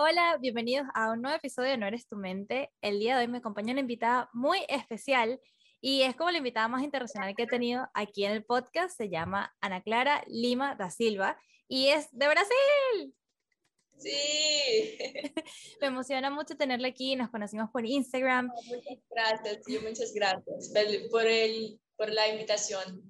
[0.00, 2.70] Hola, bienvenidos a un nuevo episodio de No Eres Tu Mente.
[2.80, 5.40] El día de hoy me acompaña una invitada muy especial
[5.80, 8.96] y es como la invitada más internacional que he tenido aquí en el podcast.
[8.96, 13.16] Se llama Ana Clara Lima da Silva y es de Brasil.
[13.96, 14.98] Sí.
[15.80, 17.16] me emociona mucho tenerla aquí.
[17.16, 18.52] Nos conocimos por Instagram.
[18.68, 20.70] muchas gracias, muchas gracias
[21.10, 23.02] por, el, por la invitación.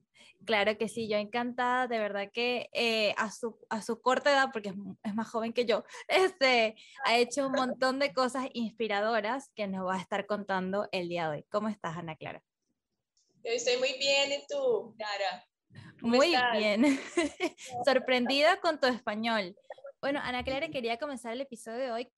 [0.49, 4.49] Claro que sí, yo encantada, de verdad que eh, a, su, a su corta edad,
[4.51, 9.67] porque es, más joven que yo, este, ha hecho un montón de cosas inspiradoras que
[9.67, 11.45] nos va a estar contando el día de hoy.
[11.51, 12.43] ¿Cómo estás, Ana Clara?
[13.45, 15.47] Yo estoy muy bien, ¿y tú, Clara?
[16.01, 16.99] Muy bien,
[17.85, 19.55] sorprendida con tu español.
[20.01, 22.09] Bueno, Ana Clara, quería comenzar el episodio de hoy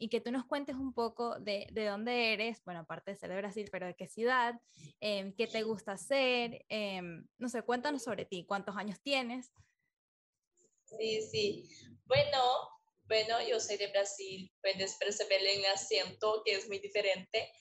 [0.00, 3.30] y que tú nos cuentes un poco de, de, dónde eres, bueno, aparte de ser
[3.30, 4.54] de Brasil, pero de qué ciudad,
[5.00, 7.00] eh, qué te gusta hacer, eh,
[7.38, 9.52] no sé, cuéntanos sobre ti, cuántos años tienes.
[10.86, 11.68] Sí, sí.
[12.06, 12.38] Bueno,
[13.04, 17.52] bueno, yo soy de Brasil, puedes percibir el acento que es muy diferente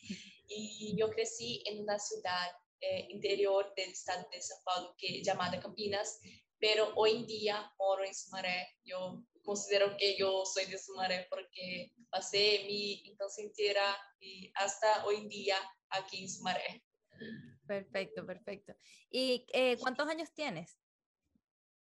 [0.47, 5.59] y yo crecí en una ciudad eh, interior del estado de São Paulo que llamada
[5.59, 6.19] Campinas,
[6.57, 8.67] pero hoy en día moro en Sumaré.
[8.83, 15.27] Yo considero que yo soy de Sumaré porque pasé mi infancia entera y hasta hoy
[15.27, 15.57] día
[15.89, 16.83] aquí en Sumaré.
[17.67, 18.73] Perfecto, perfecto.
[19.09, 20.77] ¿Y eh, cuántos años tienes?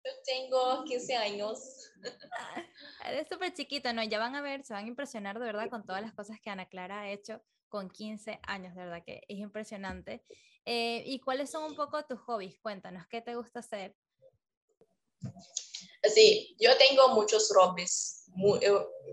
[0.04, 1.90] Yo tengo 15 años.
[2.38, 4.02] Ah, eres súper chiquita, ¿no?
[4.02, 6.50] Ya van a ver, se van a impresionar de verdad con todas las cosas que
[6.50, 10.22] Ana Clara ha hecho con 15 años, de verdad que es impresionante.
[10.66, 12.58] Eh, ¿Y cuáles son un poco tus hobbies?
[12.60, 13.96] Cuéntanos, ¿qué te gusta hacer?
[16.02, 18.26] Así, yo tengo muchos hobbies.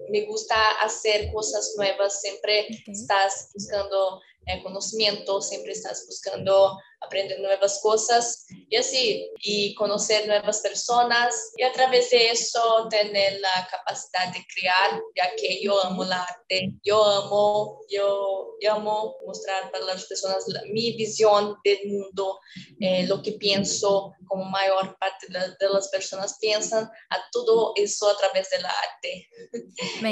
[0.10, 2.22] me gusta hacer cosas nuevas.
[2.22, 10.28] Siempre estás buscando eh, conocimiento, siempre estás buscando aprender nuevas cosas y así, y conocer
[10.28, 15.84] nuevas personas y a través de eso tener la capacidad de crear, ya que yo
[15.84, 22.40] amo el arte, yo amo, yo, amo mostrar para las personas mi visión del mundo,
[22.80, 28.18] eh, lo que pienso, como mayor parte de, las personas piensan, a todo eso a
[28.18, 29.30] través del arte.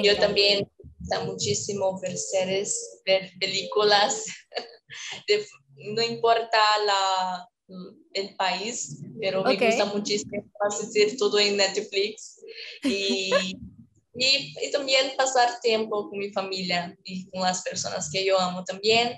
[0.03, 0.69] yo también
[1.09, 4.25] gusta muchísimo ver series, ver películas.
[5.95, 7.49] no importa la,
[8.13, 12.41] el país, pero me gusta muchísimo hacer todo en Netflix
[12.83, 13.31] y,
[14.15, 19.15] y, también pasar tiempo con mi familia y con las personas que yo amo también.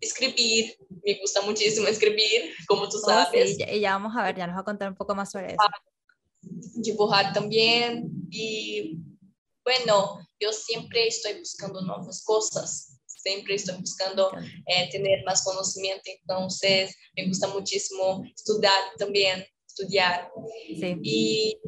[0.00, 3.58] Escribir, me gusta muchísimo escribir, como tú oh, sabes.
[3.58, 5.56] y ya, vamos a ver, ya nos va a contar un poco más sobre eso.
[6.74, 8.98] Dibujar también y
[9.64, 12.92] bueno, yo siempre estoy buscando nuevas cosas
[13.22, 14.30] siempre estoy buscando
[14.66, 20.30] eh, tener más conocimiento, entonces me gusta muchísimo estudiar también, estudiar.
[20.68, 20.98] Sí.
[21.02, 21.60] Y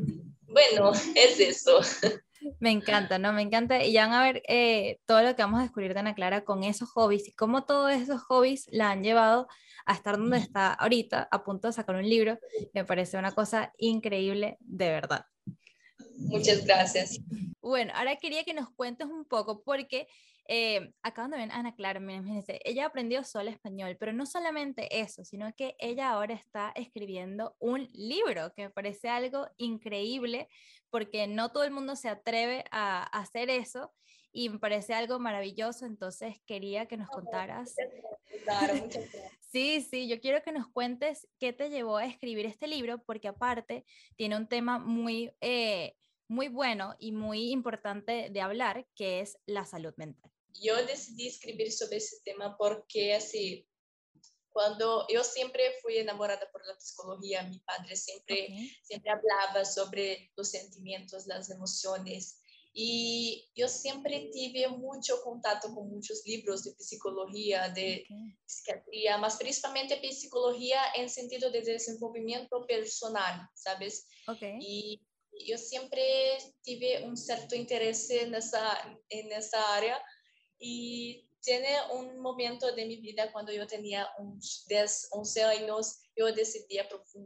[0.47, 1.81] bueno, es eso.
[2.61, 3.33] Me encanta, ¿no?
[3.33, 3.83] Me encanta.
[3.83, 6.45] Y ya van a ver eh, todo lo que vamos a descubrir de Ana Clara
[6.45, 9.49] con esos hobbies y cómo todos esos hobbies la han llevado
[9.87, 12.39] a estar donde está ahorita, a punto de sacar un libro.
[12.73, 15.25] Me parece una cosa increíble, de verdad.
[16.17, 17.19] Muchas gracias.
[17.61, 20.07] Bueno, ahora quería que nos cuentes un poco, porque
[20.47, 25.25] eh, acaban de ver Ana Clara, imagínense, ella aprendió solo español, pero no solamente eso,
[25.25, 30.49] sino que ella ahora está escribiendo un libro, que me parece algo increíble,
[30.91, 33.95] porque no todo el mundo se atreve a, hacer eso
[34.33, 37.75] y me parece algo maravilloso, entonces quería que nos contaras.
[39.41, 43.29] sí, sí, yo quiero que nos cuentes qué te llevó a escribir este libro, porque
[43.29, 43.87] aparte
[44.17, 45.95] tiene un tema muy, eh,
[46.35, 51.73] muy bueno y muy importante de hablar, que es la salud mental yo decidí escribir
[51.73, 53.67] sobre ese tema porque así,
[54.51, 58.49] cuando yo siempre fui enamorada por la psicología, mi padre siempre,
[58.83, 62.41] siempre hablaba sobre los sentimientos, las emociones.
[62.77, 68.05] Y yo siempre tuve mucho contacto con muchos libros de psicología, de
[68.45, 74.09] psiquiatría, más principalmente psicología en sentido de desenvolvimiento personal, ¿sabes?
[74.61, 75.01] Y
[75.47, 76.03] yo siempre
[76.63, 78.79] tuve un cierto interés en esa,
[79.09, 80.01] en esa área
[80.59, 86.33] y tiene un momento de mi vida cuando yo tenía unos 10, 11 años, yo
[86.33, 86.79] decidí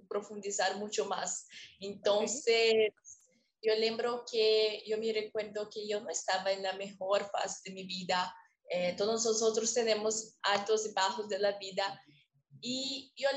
[0.09, 1.47] profundizar mucho más.
[1.79, 2.93] Entonces,
[3.63, 7.75] yo lembro que yo me recuerdo que yo no estaba en la mejor fase de
[7.75, 8.35] mi vida.
[8.71, 12.03] Eh, todos nosotros tenemos altos y bajos de la vida.
[12.61, 13.29] Y yo,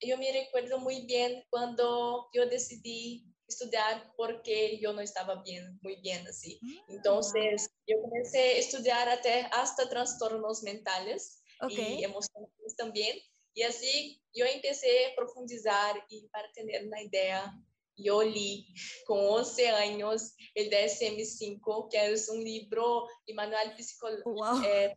[0.00, 5.96] yo me recuerdo muy bien cuando yo decidí estudiar porque yo no estaba bien, muy
[5.96, 6.58] bien así.
[6.62, 13.18] Mm, Entonces, yo comencé a estudiar hasta, hasta trastornos mentales y emocionales también.
[13.54, 17.52] Y así yo empecé a profundizar y para tener una idea,
[17.96, 18.66] yo leí
[19.04, 24.96] con 11 años el DSM-5, que es un libro y manual psicológico, eh,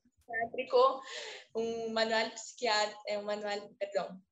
[1.53, 4.25] un manual psiquiátrico, eh, un manual, perdón,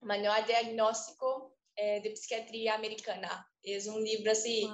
[0.00, 3.48] manual diagnóstico eh, de psiquiatría americana.
[3.62, 4.68] Es un libro así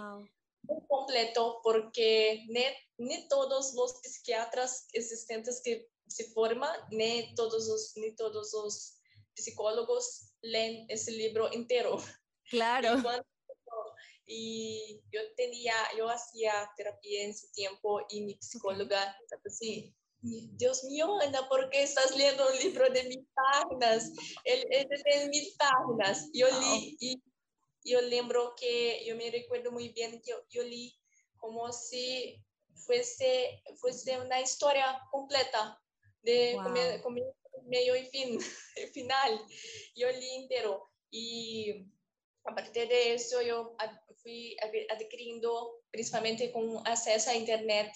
[0.62, 2.44] muy completo porque
[2.98, 8.98] ni, todos los psiquiatras existentes que se forman, ni todos los, ni todos los
[9.34, 11.98] psicólogos leen ese libro entero.
[12.50, 12.90] Claro.
[14.30, 21.18] Y, yo tenía, yo hacía terapia en ese tiempo y mi psicóloga, así, Dios mío,
[21.20, 24.12] Ana, ¿por qué estás leyendo un libro de mil páginas?
[24.44, 26.28] Él es de mil páginas.
[26.34, 27.22] Yo leí y
[27.88, 30.94] yo lembro que yo me recuerdo muy bien que yo, leí
[31.36, 32.44] como si
[32.74, 35.80] fuese, fuese una historia completa
[36.22, 36.56] de
[37.66, 38.38] medio y fin,
[38.92, 39.40] final.
[39.94, 41.86] Yo leí entero y
[42.44, 43.76] a partir de eso yo
[44.22, 44.56] fui
[44.90, 47.92] adquiriendo, principalmente con acceso a Internet,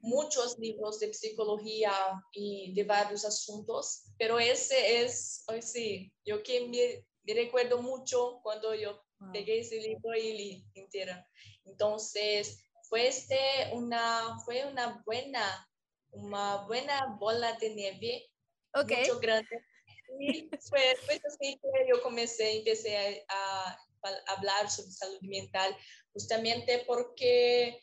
[0.00, 1.92] muchos libros de psicología
[2.32, 9.00] y de varios asuntos, pero ese es, sí, yo que me, recuerdo mucho cuando yo
[9.32, 11.14] pegué ese libro y leí entero.
[11.64, 13.38] Entonces, fue, este
[13.72, 15.68] una, fue una buena,
[16.10, 18.30] una buena bola de nieve,
[18.74, 19.02] okay.
[19.02, 19.64] mucho grande.
[20.18, 25.76] Y fue, fue así que yo comencé, empecé a, a hablar sobre salud mental,
[26.12, 27.80] justamente porque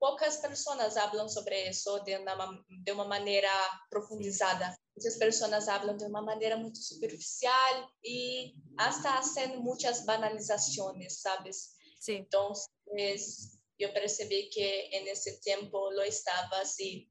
[0.00, 2.34] pocas personas hablan sobre eso de una,
[2.68, 3.52] de una manera
[3.90, 4.79] profundizada.
[4.96, 11.76] Muchas personas hablan de una manera muy superficial y hasta hacen muchas banalizaciones, ¿sabes?
[11.98, 12.14] Sí.
[12.16, 17.08] Entonces, yo percibí que en ese tiempo lo estaba así,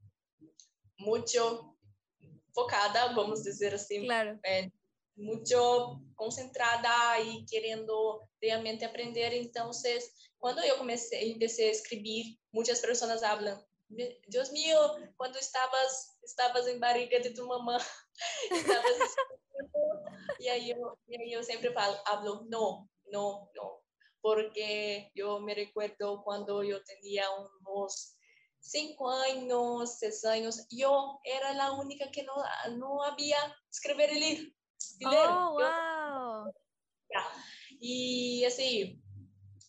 [0.98, 1.76] mucho
[2.52, 4.04] focada, vamos a decir así.
[4.04, 4.38] Claro.
[4.44, 4.70] Eh,
[5.16, 9.34] mucho concentrada y queriendo realmente aprender.
[9.34, 13.60] Entonces, cuando yo comencé, empecé a escribir, muchas personas hablan,
[14.28, 14.78] Dios mío,
[15.16, 17.78] cuando estabas, estabas en barriga de tu mamá,
[18.50, 19.16] estabas
[20.38, 23.82] y ahí yo, y yo siempre falo, hablo, no, no, no,
[24.20, 28.16] porque yo me recuerdo cuando yo tenía unos
[28.60, 32.34] cinco años, seis años, yo era la única que no,
[32.76, 33.38] no había
[33.70, 35.28] escribir y leer.
[35.28, 36.52] Oh, wow.
[37.80, 39.02] Y así,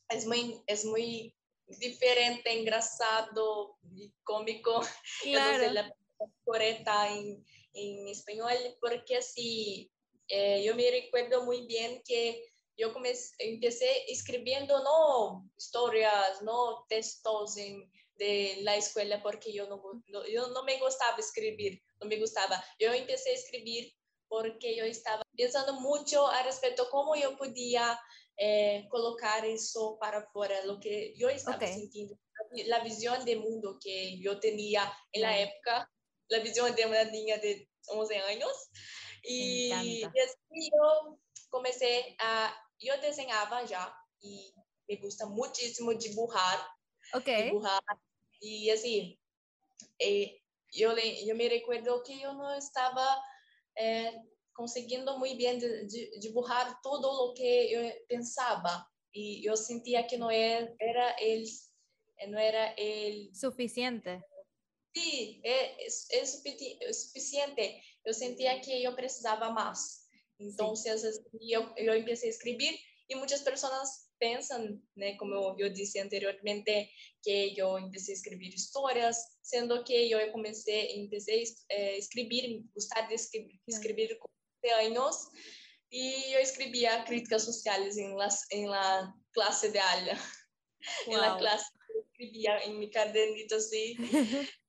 [0.09, 1.35] es muy, es muy
[1.79, 4.81] diferente, engraçado y cómico.
[5.23, 5.71] Claro.
[5.71, 5.95] la
[6.43, 9.91] correcta en, en español, porque así,
[10.27, 17.57] eh, yo me recuerdo muy bien que yo comencé, empecé escribiendo no historias, no textos
[17.57, 22.19] en, de la escuela, porque yo no, no, yo no me gustaba escribir, no me
[22.19, 22.63] gustaba.
[22.79, 23.93] Yo empecé a escribir
[24.27, 27.99] porque yo estaba pensando mucho al respecto cómo yo podía
[28.37, 31.73] eh, colocar eso para fora, lo que yo estaba okay.
[31.73, 32.17] sintiendo,
[32.65, 35.89] la visión de mundo que yo tenía en la época,
[36.27, 38.69] la visión de una niña de 11 años.
[39.23, 41.19] Y, y así yo
[41.49, 44.53] comencé a, yo diseñaba ya y
[44.87, 46.59] me gusta muchísimo dibujar.
[47.13, 47.43] Okay.
[47.45, 47.81] Dibujar.
[48.39, 49.19] Y así,
[49.99, 50.41] eh,
[50.71, 53.21] yo, le, yo me recuerdo que yo no estaba
[53.75, 54.11] eh,
[54.53, 56.33] conseguindo muito bem de, de,
[56.83, 61.43] todo o que eu pensava e eu sentia que não era, era el
[62.29, 64.21] não era el suficiente.
[64.95, 67.81] Sí é, é, é suficiente.
[68.05, 70.01] Eu sentia que eu precisava mais
[70.39, 70.89] então sí.
[70.89, 72.77] eu eu comecei a escrever
[73.09, 76.89] e muitas pessoas pensam, né, como eu, eu disse anteriormente,
[77.23, 83.01] que eu comecei a escrever histórias, sendo que eu comecei, comecei a eh, escrever, gostar
[83.07, 84.19] de escrever, escrever
[84.69, 85.29] años
[85.89, 90.19] y yo escribía críticas sociales en, las, en la clase de ALA.
[91.07, 91.15] Wow.
[91.15, 91.65] En la clase
[91.99, 93.97] escribía en mi cadernito así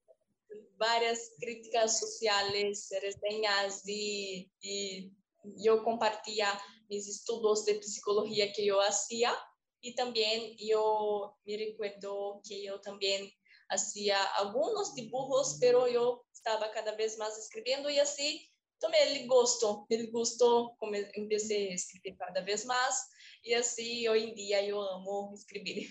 [0.76, 5.12] varias críticas sociales, reseñas y, y
[5.56, 9.32] yo compartía mis estudios de psicología que yo hacía
[9.80, 13.30] y también yo me recuerdo que yo también
[13.68, 18.51] hacía algunos dibujos, pero yo estaba cada vez más escribiendo y así
[18.82, 23.10] tomei ele gostou, ele gostou, comecei a escrever cada vez más
[23.42, 25.88] y así hoy en día yo amo escribir.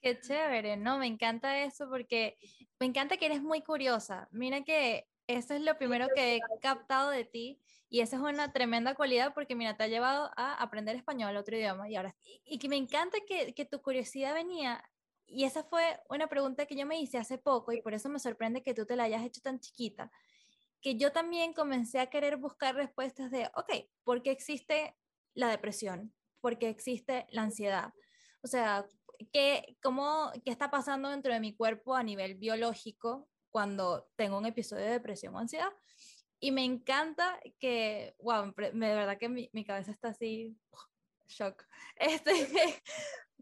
[0.00, 0.98] Qué chévere, ¿no?
[0.98, 2.38] Me encanta eso porque
[2.80, 4.28] me encanta que eres muy curiosa.
[4.30, 7.60] Mira que eso es lo primero que he captado de ti
[7.90, 11.56] y esa es una tremenda cualidad porque, mira, te ha llevado a aprender español, otro
[11.56, 14.84] idioma, y ahora, y, que me encanta que, que tu curiosidad venía,
[15.26, 18.18] y esa fue una pregunta que yo me hice hace poco y por eso me
[18.18, 20.10] sorprende que tú te la hayas hecho tan chiquita,
[20.80, 24.96] que yo también comencé a querer buscar respuestas de, ok, ¿por qué existe
[25.34, 26.14] la depresión?
[26.40, 27.92] ¿Por qué existe la ansiedad?
[28.42, 28.86] o sea,
[29.32, 34.46] ¿qué, cómo, ¿qué está pasando dentro de mi cuerpo a nivel biológico cuando tengo un
[34.46, 35.72] episodio de depresión o ansiedad?
[36.40, 40.56] Y me encanta que, wow, de verdad que mi, mi cabeza está así,
[41.28, 41.64] shock.
[41.96, 42.82] Este,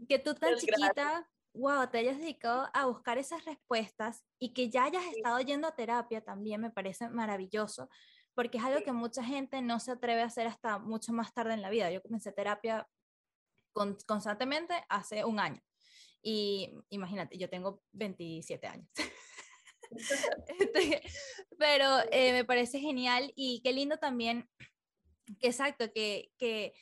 [0.09, 4.85] que tú tan chiquita, wow, te hayas dedicado a buscar esas respuestas y que ya
[4.85, 7.89] hayas estado yendo a terapia también me parece maravilloso,
[8.35, 11.55] porque es algo que mucha gente no se atreve a hacer hasta mucho más tarde
[11.55, 11.91] en la vida.
[11.91, 12.87] Yo comencé terapia
[13.73, 15.61] constantemente hace un año.
[16.23, 18.89] Y imagínate, yo tengo 27 años.
[20.59, 21.01] Este,
[21.59, 24.51] pero eh, me parece genial y qué lindo también,
[25.39, 26.75] que exacto, que, que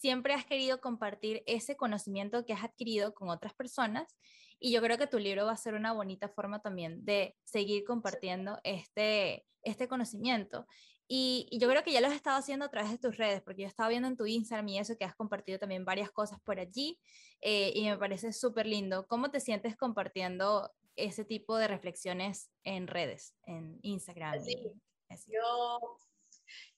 [0.00, 4.16] siempre has querido compartir ese conocimiento que has adquirido con otras personas
[4.58, 7.84] y yo creo que tu libro va a ser una bonita forma también de seguir
[7.84, 10.66] compartiendo este, este conocimiento.
[11.06, 13.62] Y, yo creo que ya lo has estado haciendo a través de tus redes, porque
[13.62, 16.60] yo estaba viendo en tu Instagram y eso que has compartido también varias cosas por
[16.60, 16.98] allí
[17.40, 19.06] eh, y me parece súper lindo.
[19.06, 24.38] ¿Cómo te sientes compartiendo ese tipo de reflexiones en redes, en Instagram?
[25.26, 25.98] Yo,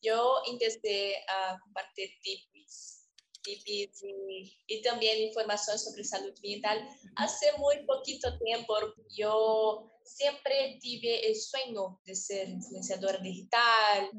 [0.00, 3.02] yo intenté a compartir tips
[3.45, 6.89] y, también información sobre salud mental.
[7.17, 8.75] Hace muy poquito tiempo
[9.17, 14.11] yo siempre tuve el sueño de ser influenciadora digital,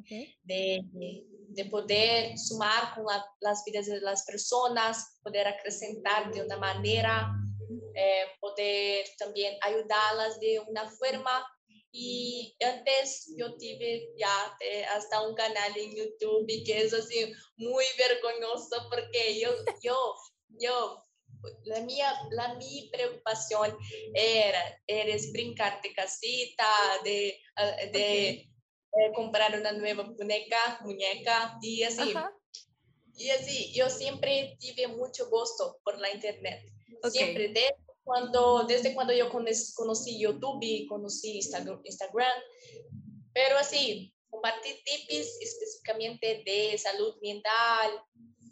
[0.44, 0.82] de,
[1.50, 3.06] de, poder sumar con
[3.42, 7.32] las vidas de las personas, poder acrescentar de una manera,
[7.96, 11.46] eh, poder también ayudarlas de una forma
[11.95, 14.57] y antes yo tuve ya
[14.95, 19.51] hasta un canal en YouTube que es así muy vergonzoso porque yo,
[19.83, 20.15] yo,
[20.59, 21.05] yo,
[21.65, 23.77] la mía, la mi preocupación
[24.15, 26.67] era, era brincar de casita,
[27.03, 27.39] de,
[27.91, 32.13] de eh, comprar una nueva muñeca, muñeca y así.
[33.15, 36.59] Y así, yo siempre tuve mucho gusto por la internet.
[37.12, 41.81] Siempre, de cuando, desde cuando yo conocí YouTube, conocí Instagram,
[43.33, 48.03] pero así, compartir tips específicamente de salud mental,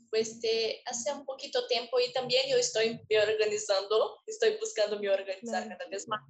[0.10, 5.10] pues de hace un poquito tiempo y también yo estoy me organizando, estoy buscando me
[5.10, 6.22] organizar cada vez más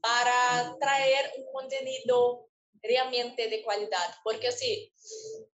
[0.00, 2.48] para traer un contenido
[2.82, 4.92] realmente de calidad, porque así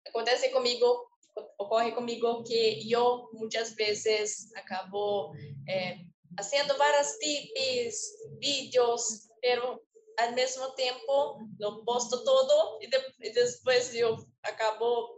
[0.07, 1.09] acontece conmigo,
[1.57, 5.33] ocurre conmigo que yo muchas veces acabo
[5.67, 6.07] eh,
[6.37, 9.83] haciendo varios tips, vídeos, pero
[10.17, 12.89] al mismo tiempo lo posto todo y,
[13.31, 15.17] después yo acabo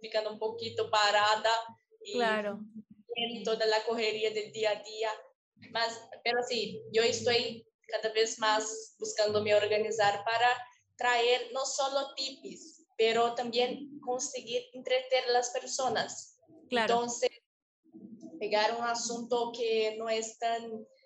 [0.00, 1.50] ficando un poquito parada
[2.02, 2.60] y claro.
[3.16, 5.10] en toda la correría del día a día.
[5.70, 10.48] Más, pero sí, yo estoy cada vez más buscándome organizar para
[10.96, 16.38] traer no solo tips, pero también conseguir entretener a las personas.
[16.68, 16.94] Claro.
[16.94, 17.30] Entonces,
[18.44, 20.62] pegar un asunto que no es tan,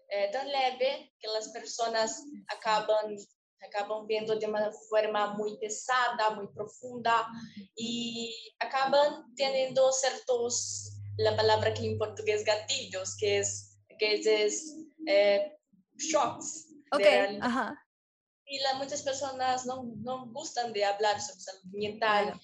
[0.09, 3.17] eh, tan leve que las personas acaban
[3.61, 7.27] acaban viendo de una forma muy pesada, muy profunda
[7.75, 14.77] y acaban teniendo ciertos, la palabra que en portugués gatillos, que es, que es
[15.09, 15.59] eh,
[15.97, 16.69] shocks.
[16.93, 17.77] Okay, ajá.
[18.47, 22.41] Y la, muchas personas no, no gustan de hablar sobre salud mental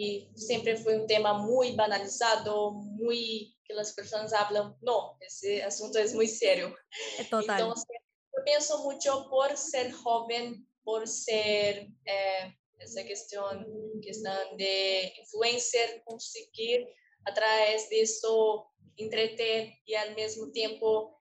[0.00, 5.98] y siempre fue un tema muy banalizado, muy que las personas hablan, no, ese asunto
[5.98, 6.72] es muy serio.
[7.28, 7.62] Total.
[7.62, 7.96] Entonces,
[8.36, 13.66] yo pienso mucho por ser joven, por ser eh, esa cuestión,
[14.00, 16.88] cuestión de influencer, conseguir
[17.24, 21.20] a través de eso entretener y al mismo tiempo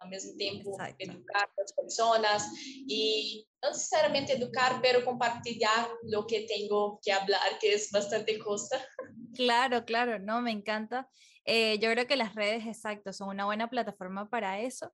[0.00, 2.52] al mismo tiempo educar a las personas
[2.86, 5.58] y no necesariamente educar, pero compartir
[6.04, 8.84] lo que tengo que hablar, que es bastante costa.
[9.34, 11.08] Claro, claro, no, me encanta.
[11.44, 14.92] Eh, yo creo que las redes, exacto, son una buena plataforma para eso.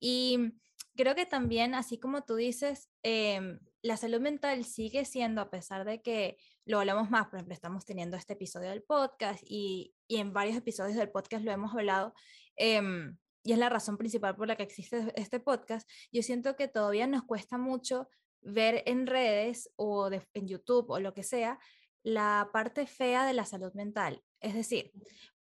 [0.00, 0.52] Y
[0.96, 5.84] creo que también, así como tú dices, em, la salud mental sigue siendo, a pesar
[5.84, 10.16] de que lo hablamos más, por ejemplo, estamos teniendo este episodio del podcast y, y
[10.16, 12.14] en varios episodios del podcast lo hemos hablado,
[12.56, 16.68] em, y es la razón principal por la que existe este podcast, yo siento que
[16.68, 18.08] todavía nos cuesta mucho
[18.40, 21.58] ver en redes o en YouTube o lo que sea
[22.02, 24.22] la parte fea de la salud mental.
[24.40, 24.92] Es decir,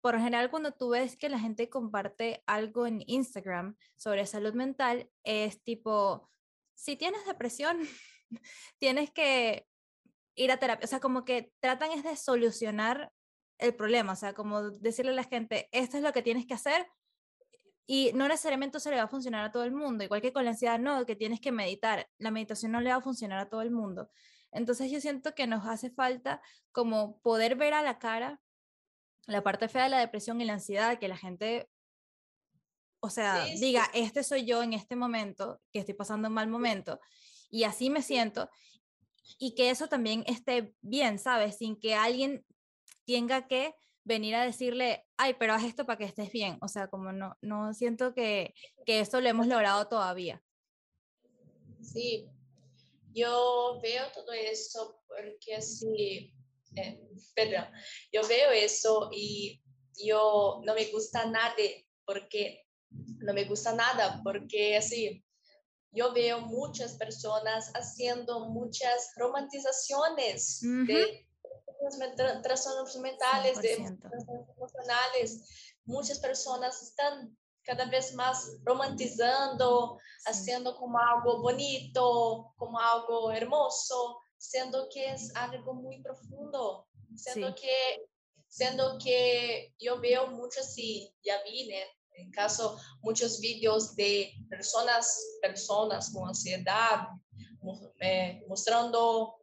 [0.01, 4.53] por lo general cuando tú ves que la gente comparte algo en Instagram sobre salud
[4.53, 6.29] mental, es tipo,
[6.73, 7.79] si tienes depresión,
[8.77, 9.67] tienes que
[10.35, 10.85] ir a terapia.
[10.85, 13.11] O sea, como que tratan es de solucionar
[13.57, 16.53] el problema, o sea, como decirle a la gente, esto es lo que tienes que
[16.53, 16.85] hacer
[17.85, 20.45] y no necesariamente se le va a funcionar a todo el mundo, igual que con
[20.45, 23.49] la ansiedad, no, que tienes que meditar, la meditación no le va a funcionar a
[23.49, 24.09] todo el mundo.
[24.51, 28.41] Entonces yo siento que nos hace falta como poder ver a la cara
[29.27, 31.69] la parte fea de la depresión y la ansiedad, que la gente
[33.05, 36.99] o sea, diga, este soy yo en este momento, que estoy pasando un mal momento,
[37.51, 38.49] y así me siento,
[39.37, 41.57] y que eso también esté bien, ¿sabes?
[41.57, 42.43] Sin que alguien
[43.05, 43.75] tenga que
[44.05, 46.57] venir a decirle, ay, pero haz esto para que estés bien.
[46.61, 48.53] O sea, como no, no siento que,
[48.85, 50.41] que eso lo hemos logrado todavía.
[51.81, 52.29] Sí,
[53.13, 56.33] yo veo todo eso porque así,
[56.75, 57.01] eh,
[57.35, 57.65] perdón,
[58.11, 59.61] yo veo eso y
[60.05, 61.53] yo no me gusta nada
[62.05, 62.65] porque
[63.19, 65.23] no me gusta nada porque así,
[65.91, 71.24] yo veo muchas personas haciendo muchas romantizaciones de
[72.41, 75.49] trastornos mentales, de emocionales.
[75.85, 84.87] Muchas personas están cada vez más romantizando, haciendo como algo bonito, como algo hermoso, siendo
[84.89, 88.05] que es algo muy profundo, siendo que
[88.55, 91.69] siendo que yo veo mucho así, ya vi,
[92.13, 97.09] en caso, muchos vídeos de personas, personas con ansiedad,
[97.99, 99.35] eh, mostrando,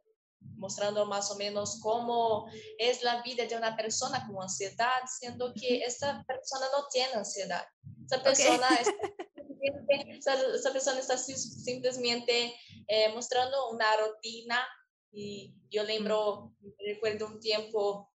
[0.55, 5.79] mostrando más o menos cómo es la vida de una persona con ansiedad, siendo que
[5.79, 7.65] esta persona no tiene ansiedad.
[8.05, 8.67] Esa persona,
[10.19, 12.53] esa, persona está simplemente
[12.87, 14.65] eh, mostrando una rutina
[15.11, 18.11] y yo lembro, recuerdo un tiempo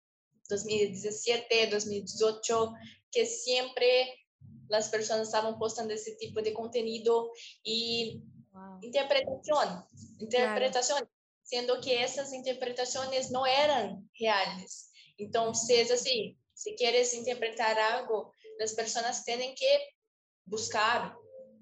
[0.48, 2.74] 2017, 2018,
[3.10, 4.26] que siempre
[4.68, 7.30] las personas estaban postando ese tipo de contenido
[7.62, 8.22] y
[8.82, 9.84] interpretación,
[10.18, 11.08] interpretación,
[11.44, 14.90] siendo que esas interpretaciones no eran reales.
[15.16, 19.78] Entonces, así, si quieres interpretar algo, las personas tienen que
[20.44, 21.14] buscar,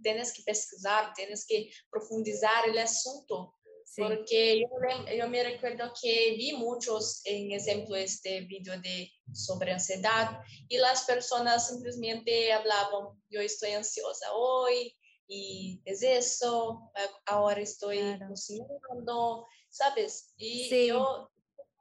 [0.03, 3.55] tienes que pesquisar, tienes que profundizar el asunto
[3.97, 4.69] porque yo,
[5.15, 11.05] yo, me recuerdo que vi muchos en ejemplo este video de sobre ansiedad y las
[11.05, 14.97] personas simplemente hablaban, yo estoy ansiosa hoy
[15.29, 16.90] y es eso,
[17.27, 20.33] ahora estoy cocinando, ¿sabes?
[20.37, 21.31] Y yo,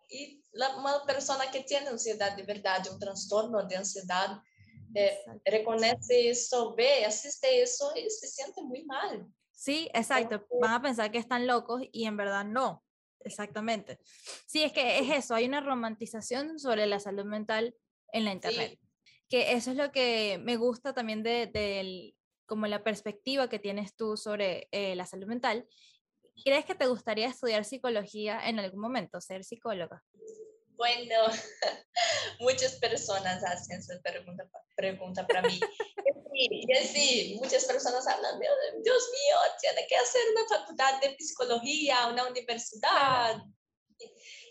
[0.09, 4.41] y la, una persona que tiene ansiedad de verdad, un trastorno de ansiedad,
[4.95, 9.27] eh, reconoce eso, ve, asiste eso y se siente muy mal.
[9.51, 10.47] Sí, exacto.
[10.59, 12.83] Van a pensar que están locos y en verdad no.
[13.23, 13.99] Exactamente.
[14.47, 17.75] Sí, es que es eso, hay una romantización sobre la salud mental
[18.11, 18.79] en la internet.
[19.29, 22.15] Que eso es lo que me gusta también de,
[22.47, 25.67] como la perspectiva que tienes tú sobre eh, la salud mental.
[26.43, 30.03] ¿Crees que te gustaría estudiar psicología en algún momento, ser psicóloga?
[30.75, 31.15] Bueno,
[32.39, 35.59] muchas personas hacen esa pregunta, pregunta para mí.
[36.33, 42.25] Y sí, muchas personas hablan, Dios mío, tiene que hacer una facultad de psicología, una
[42.25, 43.43] universidad.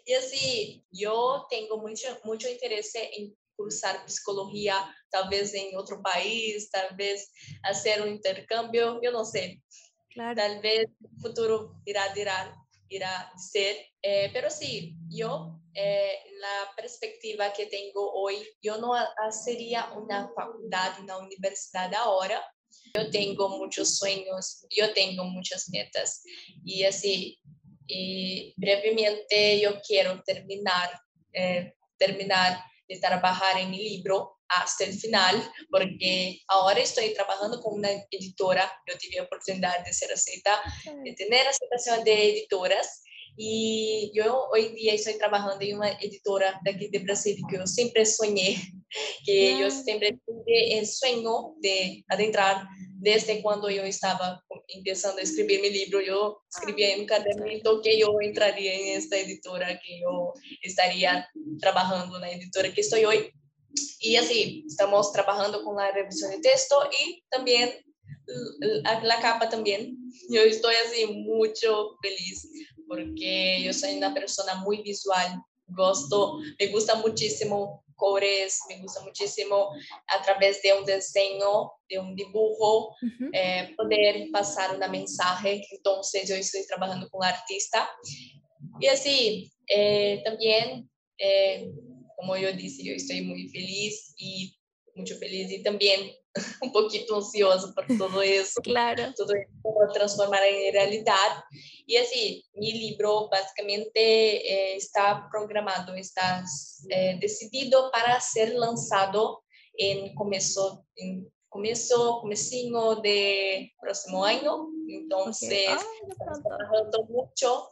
[0.04, 6.70] Y así, yo tengo mucho, mucho interés en cursar psicología, tal vez en otro país,
[6.70, 9.62] tal vez hacer un intercambio, yo no sé.
[10.36, 13.76] Tal vez el futuro irá, dirá irá ser.
[14.02, 21.00] Eh, pero sí, yo, eh, la perspectiva que tengo hoy, yo no haría una facultad,
[21.00, 22.42] una universidad ahora.
[22.94, 26.22] Yo tengo muchos sueños, yo tengo muchas metas
[26.64, 27.40] y así,
[27.86, 30.88] y brevemente yo quiero terminar,
[31.32, 37.74] eh, terminar de trabajar en mi libro hasta el final, porque ahora estoy trabajando con
[37.74, 40.60] una editora, yo tuve la oportunidad de ser aceptada,
[41.04, 43.04] de tener aceptación de editoras,
[43.36, 47.66] y yo hoy día estoy trabajando en una editora de aquí de Brasil que yo
[47.66, 48.56] siempre soñé,
[49.24, 52.66] que yo siempre tuve el sueño de adentrar
[52.98, 57.98] desde cuando yo estaba empezando a escribir mi libro, yo escribía en un cadernito que
[57.98, 61.28] yo entraría en esta editora, que yo estaría
[61.60, 63.30] trabajando en la editora que estoy hoy.
[64.00, 67.70] Y así, estamos trabajando con la revisión de texto y también
[69.02, 69.96] la capa también.
[70.30, 72.48] Yo estoy así mucho feliz
[72.90, 79.68] porque yo soy una persona muy visual, gosto, me gusta muchísimo colores, me gusta muchísimo
[80.08, 82.96] a través de un diseño, de un dibujo,
[83.32, 85.62] eh, poder pasar una mensaje.
[85.70, 87.88] Entonces yo estoy trabajando con artista.
[88.80, 91.70] Y así, eh, también eh,
[92.16, 94.54] como yo dije, yo estoy muy feliz y
[95.00, 96.12] mucho feliz y también
[96.62, 98.60] un poquito ansioso por todo eso.
[98.62, 99.12] claro.
[99.16, 99.50] Todo eso
[99.92, 101.44] transformar en realidad.
[101.86, 106.44] Y así, mi libro básicamente eh, está programado, está
[106.90, 109.42] eh, decidido para ser lanzado
[109.74, 114.68] en comienzo, en comienzo, comecinho de próximo año.
[114.88, 115.68] Entonces, okay.
[115.68, 116.40] ah, estamos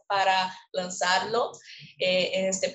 [0.07, 1.53] para lanzarlo
[1.99, 2.71] eh, en este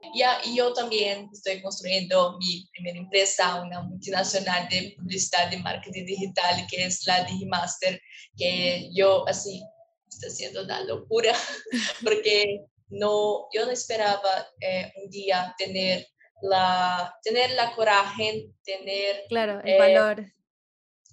[0.00, 0.48] plazo.
[0.48, 6.66] Y, yo también estoy construyendo mi primera empresa, una multinacional de publicidad y marketing digital,
[6.70, 8.00] que es la Digimaster,
[8.36, 9.62] que yo así
[10.08, 11.34] está siendo una locura,
[12.04, 16.06] porque no, yo no esperaba eh, un día tener
[16.42, 19.24] la, tener la coraje, tener...
[19.28, 20.20] Claro, el valor.
[20.20, 20.32] Eh,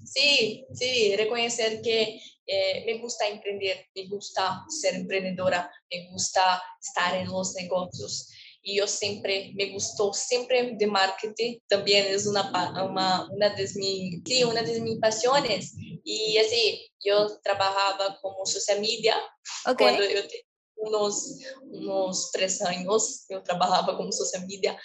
[0.04, 7.16] sí, sí, reconocer que eh, me gusta emprender, me gusta ser emprendedora, me gusta estar
[7.16, 8.30] en los negocios.
[8.68, 12.50] Y yo siempre, me gustó siempre de marketing, también es una,
[12.84, 15.76] una, una, de, mis, sí, una de mis pasiones.
[16.04, 19.16] Y así, yo trabajaba como social media
[19.64, 20.44] cuando yo tenía
[20.78, 24.78] unos, unos tres años, yo trabajaba como social media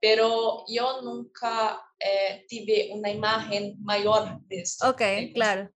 [0.00, 4.88] pero yo nunca eh, tuve una imagen mayor de esto.
[4.88, 5.02] Ok,
[5.34, 5.70] claro.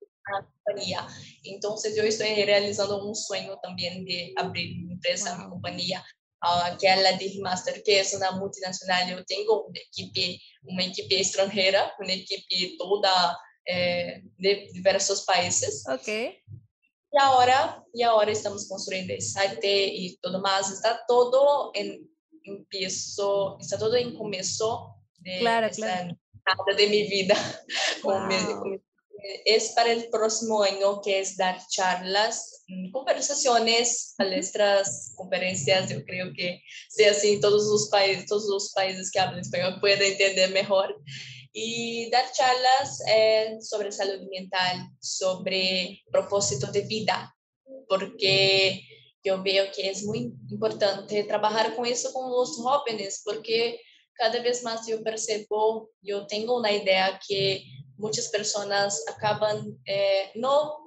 [0.64, 1.06] Compañía.
[1.42, 6.02] Entonces yo estoy realizando un sueño también de abrir mi empresa, mi compañía,
[6.44, 9.10] uh, que es la Digimaster, que es una multinacional.
[9.10, 15.84] Yo tengo una equipe, una equipe extranjera, una equipe toda eh, de diversos países.
[15.88, 16.08] Ok.
[16.08, 20.70] Y ahora, y ahora estamos construyendo el site y todo más.
[20.70, 22.08] Está todo en
[22.44, 25.68] empiezo, está todo en comienzo de claro,
[26.76, 27.36] de mi vida.
[29.44, 36.32] es para el próximo año que es dar charlas, mm, conversaciones, palestras, conferencias, yo creo
[36.36, 41.00] que sea así todos los países, todos los países que hablan español pueden entender mejor.
[41.52, 47.32] Y dar charlas eh, sobre salud mental, sobre propósito de vida,
[47.88, 48.82] porque
[49.22, 53.80] yo veo que es muy importante trabajar con eso con los jóvenes, porque
[54.14, 57.64] cada vez más yo percibo, yo tengo una idea que
[57.96, 60.78] muchas personas acaban eh, no,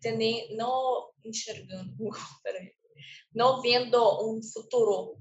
[0.00, 2.10] tener, no enxergando,
[3.32, 5.16] no viendo un futuro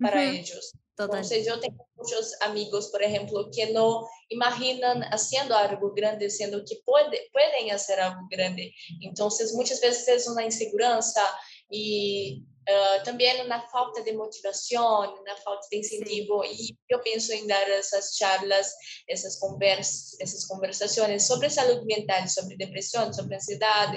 [0.00, 0.74] para ellos.
[0.98, 6.76] Entonces yo tengo muchos amigos, por ejemplo, que no imaginan haciendo algo grande, siendo que
[6.84, 8.74] puede, pueden hacer algo grande.
[9.02, 11.00] Entonces muchas veces es una inseguridad
[11.68, 16.44] y uh, también una falta de motivación, una falta de incentivo.
[16.44, 18.76] Y yo pienso en dar esas charlas,
[19.06, 23.92] esas, convers esas conversaciones sobre salud mental, sobre depresión, sobre ansiedad,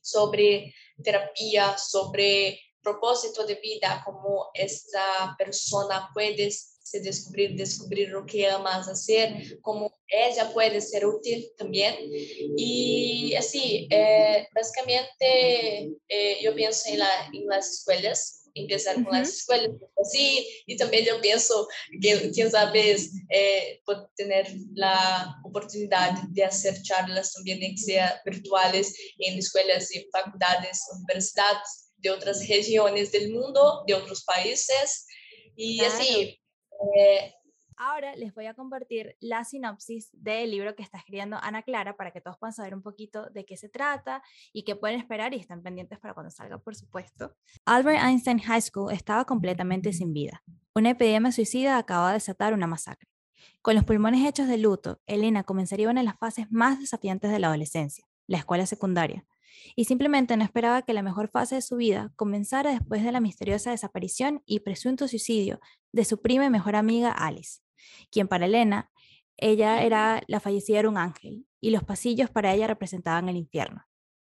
[0.00, 6.52] sobre terapia, sobre propósito de vida, cómo esta persona puede
[6.84, 11.94] se descubrir, descubrir lo que amas hacer, cómo ella puede ser útil también.
[12.58, 19.30] Y así, eh, básicamente eh, yo pienso en, la, en, las escuelas, empezar con las
[19.30, 19.70] escuelas,
[20.00, 21.66] así, y también yo pienso
[22.02, 22.96] que, quién sabe,
[23.30, 23.80] eh,
[24.14, 31.92] tener la oportunidad de hacer charlas también, que sea virtuales, en escuelas y facultades, universidades
[31.96, 35.06] de otras regiones del mundo, de otros países,
[35.56, 36.38] y así,
[36.96, 37.34] eh,
[37.76, 42.12] Ahora les voy a compartir la sinopsis del libro que está escribiendo Ana Clara para
[42.12, 45.38] que todos puedan saber un poquito de qué se trata y qué pueden esperar y
[45.38, 47.34] están pendientes para cuando salga, por supuesto.
[47.64, 50.42] Albert Einstein High School estaba completamente sin vida.
[50.74, 53.08] Una epidemia suicida acababa de desatar una masacre.
[53.60, 57.38] Con los pulmones hechos de luto, Elena comenzaría una de las fases más desafiantes de
[57.40, 59.26] la adolescencia, la escuela secundaria,
[59.76, 63.20] y simplemente no esperaba que la mejor fase de su vida comenzara después de la
[63.20, 65.60] misteriosa desaparición y presunto suicidio
[65.92, 67.60] de su prima y mejor amiga Alice,
[68.10, 68.90] quien para Elena,
[69.36, 73.84] ella era la fallecida era un ángel y los pasillos para ella representaban el infierno.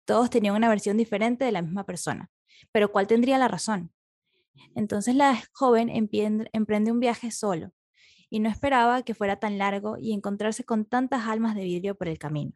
[0.06, 2.30] Todos tenían una versión diferente de la misma persona,
[2.72, 3.92] pero ¿cuál tendría la razón?
[4.74, 7.72] Entonces la joven emprende un viaje solo
[8.30, 12.08] y no esperaba que fuera tan largo y encontrarse con tantas almas de vidrio por
[12.08, 12.52] el camino.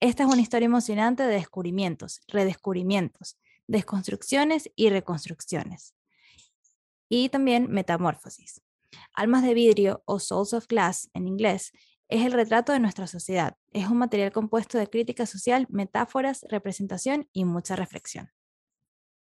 [0.00, 5.94] Esta es una historia emocionante de descubrimientos, redescubrimientos, desconstrucciones y reconstrucciones.
[7.10, 8.62] Y también metamorfosis.
[9.12, 11.72] Almas de vidrio o Souls of Glass en inglés
[12.08, 13.56] es el retrato de nuestra sociedad.
[13.72, 18.32] Es un material compuesto de crítica social, metáforas, representación y mucha reflexión.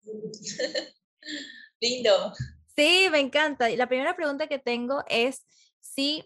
[1.81, 2.33] Lindo.
[2.75, 3.71] Sí, me encanta.
[3.71, 5.47] Y la primera pregunta que tengo es
[5.81, 6.25] si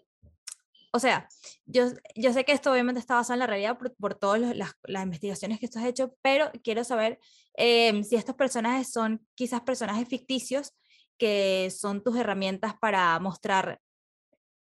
[0.92, 1.28] o sea,
[1.66, 1.84] yo,
[2.16, 5.60] yo sé que esto obviamente está basado en la realidad por, todas las, las, investigaciones
[5.60, 7.18] que tú has hecho, pero quiero saber
[7.54, 10.72] em, si estos personajes son quizás personajes ficticios
[11.16, 13.80] que son tus herramientas para mostrar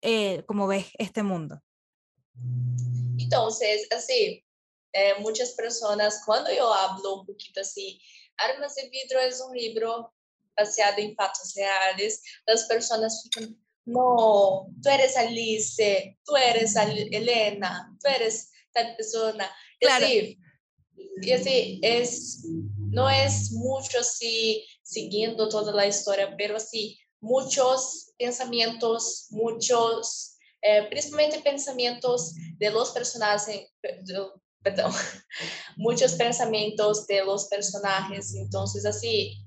[0.02, 1.62] eh, cómo ves este mundo.
[3.20, 4.46] Entonces, así,
[4.94, 8.02] eh, muchas personas, cuando yo hablo un poquito así,
[8.38, 10.14] Armas de Vidro es un libro
[10.56, 18.10] baseado en fatos reales, las personas fican no, tú eres Alice, tú eres Elena, tú
[18.10, 19.50] eres tal persona.
[19.80, 20.06] Claro.
[21.22, 22.46] y así, es,
[22.78, 31.40] no es mucho así siguiendo toda la historia, pero sí, muchos pensamientos, muchos, eh, principalmente
[31.40, 34.92] pensamientos de los personajes, perdón,
[35.78, 38.36] muchos pensamientos de los personajes.
[38.36, 39.47] Entonces, así,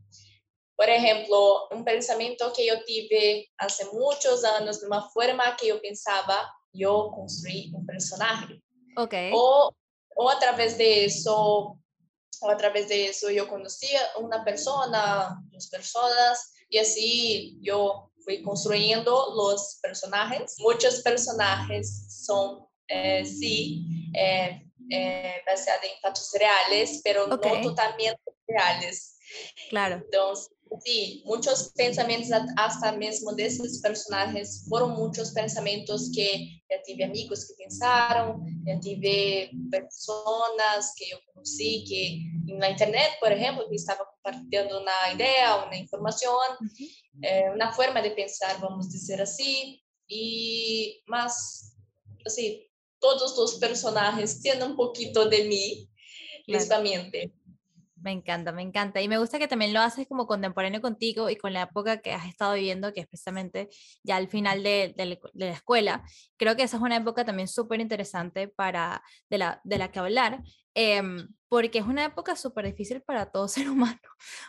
[0.81, 5.79] por ejemplo, un pensamiento que yo tuve hace muchos años, de una forma que yo
[5.79, 8.63] pensaba, yo construí un personaje.
[8.97, 9.31] Okay.
[9.35, 9.71] O,
[10.17, 11.79] o a través de eso,
[12.41, 18.11] o a través de eso yo conocí a una persona, dos personas, y así yo
[18.25, 20.55] fui construyendo los personajes.
[20.61, 23.85] Muchos personajes son, eh, sí,
[24.17, 29.19] eh, eh, baseados en fatos reales, pero no totalmente reales.
[29.69, 29.97] Claro.
[29.97, 37.05] Entonces, sí, muchos pensamientos hasta mismo de esos personajes fueron muchos pensamientos que ya tuve
[37.05, 43.69] amigos que pensaron, ya tuve personas que yo conocí que en la internet, por ejemplo,
[43.69, 46.37] que estaba compartiendo una idea, una información,
[47.23, 51.77] eh, una forma de pensar, vamos a decir así, y más,
[52.25, 55.89] así, todos los personajes tienen un poquito de mí,
[56.47, 57.33] principalmente.
[58.03, 59.01] Me encanta, me encanta.
[59.03, 62.13] Y me gusta que también lo haces como contemporáneo contigo y con la época que
[62.13, 63.69] has estado viviendo, que es precisamente
[64.03, 66.03] ya al final de, de, la escuela.
[66.37, 69.99] Creo que esa es una época también súper interesante para, de, la, de la que
[69.99, 70.43] hablar,
[70.75, 74.01] em, porque es una época súper difícil para todo ser humano.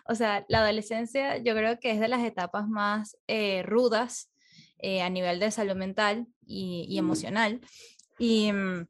[0.08, 4.32] O sea, la adolescencia yo creo que es de las etapas más eh, rudas
[4.80, 7.60] eh, a nivel de salud mental y, y emocional.
[8.18, 8.88] Y, mm,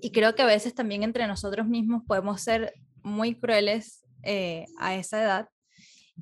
[0.00, 4.94] y creo que a veces también entre nosotros mismos podemos ser muy crueles eh, a
[4.94, 5.48] esa edad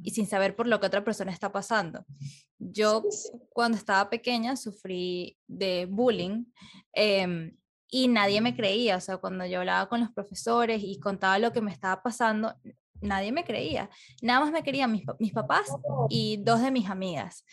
[0.03, 2.05] y sin saber por lo que otra persona está pasando.
[2.59, 3.03] Yo
[3.51, 6.45] cuando estaba pequeña sufrí de bullying
[6.93, 7.57] em,
[7.91, 11.53] y nadie me creía, o sea, cuando yo hablaba con los profesores y contaba lo
[11.53, 12.55] que me estaba pasando,
[13.01, 13.91] nadie me creía.
[14.23, 15.69] Nada más me querían mis, mis papás
[16.09, 17.45] y dos de mis amigas.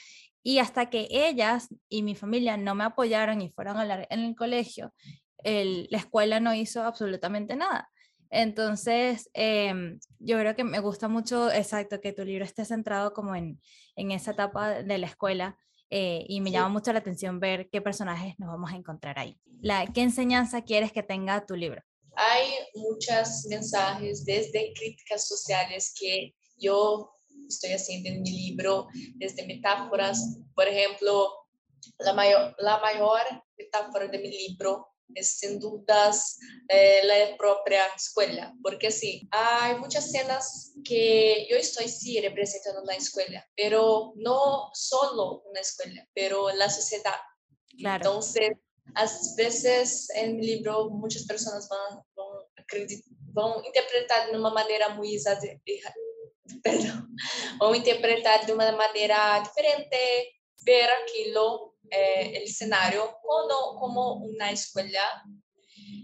[0.44, 4.20] Y hasta que ellas y mi familia no me apoyaron y fueron a hablar en
[4.20, 4.94] el colegio,
[5.44, 7.90] la escuela no hizo absolutamente nada.
[8.30, 13.36] Entonces, em, yo creo que me gusta mucho, exacto, que tu libro esté centrado como
[13.36, 13.62] en,
[13.96, 15.58] en esa etapa de la escuela
[15.90, 19.40] eh, y me llama mucho la atención ver qué personajes nos vamos a encontrar ahí.
[19.62, 21.82] La, ¿Qué enseñanza quieres que tenga tu libro?
[22.16, 27.12] Hay muchos mensajes desde críticas sociales que yo
[27.48, 31.28] estoy haciendo en mi libro, desde metáforas, por ejemplo,
[32.00, 33.22] la mayor, la mayor
[33.58, 36.38] metáfora de mi libro es sin dudas
[36.68, 42.96] eh, la propia escuela, porque sí, hay muchas escenas que yo estoy sí representando la
[42.96, 47.16] escuela, pero no solo una escuela, pero la sociedad.
[47.78, 48.06] Claro.
[48.06, 48.52] Entonces,
[48.96, 49.06] a
[49.38, 52.04] veces en mi libro muchas personas van,
[53.34, 55.14] van, a interpretar de una manera muy
[56.64, 57.16] perdón,
[57.60, 59.98] van a interpretar de una manera diferente,
[60.64, 65.24] ver aquello eh, el escenario como, como una escuela.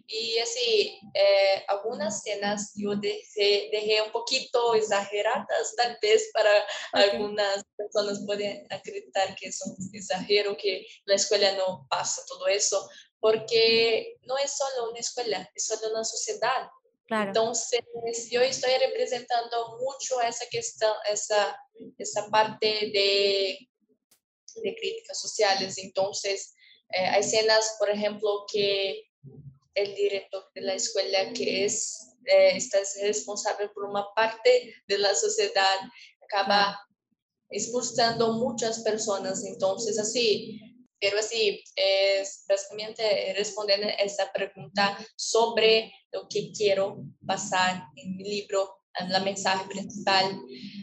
[0.07, 6.51] Y así, eh, algunas escenas yo dejé, dejé, un poquito exageradas, tal vez para
[6.91, 12.89] algunas personas pueden acreditar que es un exagero, que la escuela no pasa todo eso,
[13.21, 16.69] porque no es solo una escuela, es solo una sociedad.
[17.05, 17.27] Claro.
[17.27, 17.81] Entonces,
[18.29, 21.57] yo estoy representando mucho esa, cuestión, esa,
[21.97, 23.70] esa parte de
[24.55, 25.77] de críticas sociales.
[25.77, 26.53] Entonces,
[26.93, 29.03] eh, hay escenas, por ejemplo, que
[29.73, 35.15] el director de la escuela, que es, eh, está responsable por una parte de la
[35.15, 35.77] sociedad,
[36.21, 36.79] acaba
[37.49, 39.43] expulsando muchas personas.
[39.45, 40.59] Entonces, así,
[40.99, 48.77] pero así, es básicamente responder esa pregunta sobre lo que quiero pasar en mi libro,
[49.09, 50.37] la mensaje principal,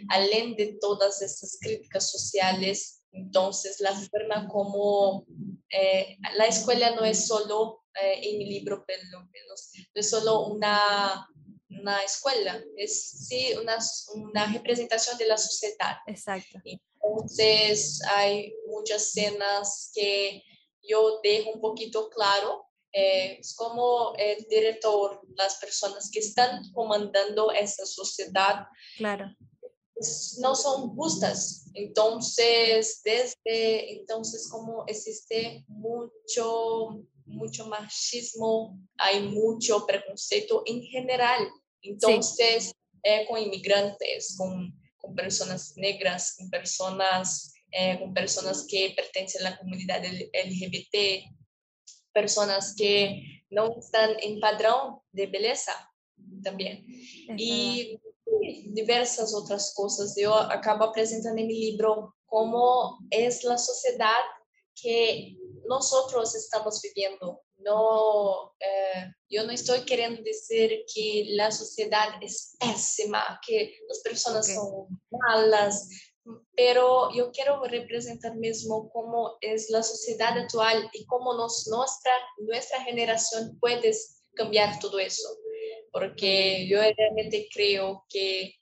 [0.09, 5.25] além de todas esas críticas sociales entonces, la forma como
[5.71, 9.29] eh, la escuela no es solo, eh, en mi libro, no
[9.95, 11.27] es solo una,
[11.71, 13.79] una escuela, es sí una,
[14.15, 15.97] una, representación de la sociedad.
[16.07, 16.61] Exacto.
[16.65, 20.43] Entonces, hay muchas escenas que
[20.83, 22.67] yo dejo un poquito claro.
[22.93, 28.67] Eh, es como el director, las personas que están comandando esa sociedad.
[28.97, 29.35] Claro
[30.39, 31.71] no son justas.
[31.75, 41.49] Entonces, desde entonces como existe mucho, mucho machismo, hay mucho preconceito en general.
[41.83, 49.47] Entonces, eh, con inmigrantes, con, con, personas negras, con personas, eh, con personas que pertenecen
[49.47, 51.25] a la comunidad LGBT,
[52.13, 55.73] personas que no están en padrón de belleza
[56.43, 56.85] también.
[57.37, 57.99] Y
[58.73, 60.17] diversas outras coisas.
[60.17, 64.29] Eu acabo apresentando em meu livro como é a sociedade
[64.77, 65.91] que nós
[66.35, 67.39] estamos vivendo.
[67.59, 74.45] No, eh, eu não estou querendo dizer que a sociedade é péssima, que as pessoas
[74.45, 74.55] okay.
[74.55, 75.81] são malas,
[76.55, 82.11] pero eu quero representar mesmo como é a sociedade atual e como nos, nossa
[82.47, 83.91] nossa geração pode
[84.37, 85.27] cambiar tudo isso.
[85.93, 88.55] Porque eu realmente creio que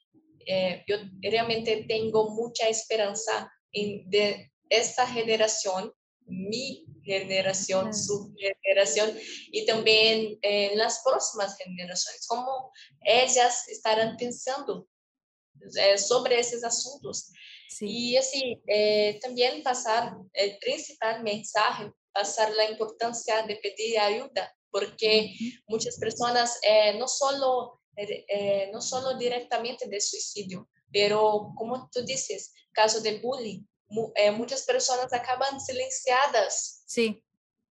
[0.47, 5.93] eh, eu realmente tenho muita esperança em de esta geração,
[6.27, 9.17] mi generación, su generación
[9.51, 14.87] y también en las próximas generaciones, cómo ellas estarán pensando
[15.75, 17.31] eh, sobre esos asuntos.
[17.69, 17.85] Sí.
[17.87, 25.33] Y así, eh, también pasar el principal mensaje, pasar la importancia de pedir ayuda, porque
[25.67, 26.59] muchas personas
[26.97, 27.79] no solo
[28.71, 33.65] no solo directamente de suicidio, pero como tú dices, caso de bullying,
[34.15, 36.83] é, muitas pessoas acabam silenciadas.
[36.85, 37.21] Sim.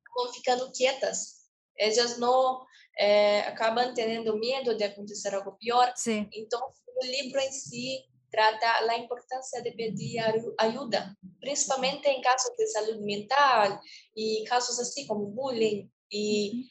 [0.04, 1.46] Acabam ficando quietas.
[1.78, 2.64] Elas não
[2.98, 5.92] é, acabam tendo medo de acontecer algo pior.
[5.94, 6.28] Sim.
[6.32, 10.18] Então, o livro em si trata a importância de pedir
[10.58, 13.80] ajuda, principalmente em casos de saúde mental
[14.16, 16.64] e casos assim como bullying e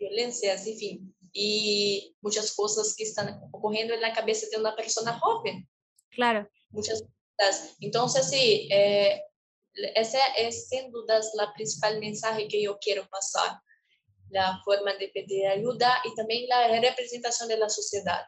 [0.00, 0.08] uhum.
[0.08, 5.68] violências, enfim, e muitas coisas que estão ocorrendo na cabeça de uma pessoa jovem.
[6.12, 6.46] Claro.
[6.70, 7.02] Muitas
[7.80, 9.22] Entonces, sí, eh,
[9.94, 13.58] esa es sin dudas la principal mensaje que yo quiero pasar,
[14.28, 18.22] la forma de pedir ayuda y también la representación de la sociedad.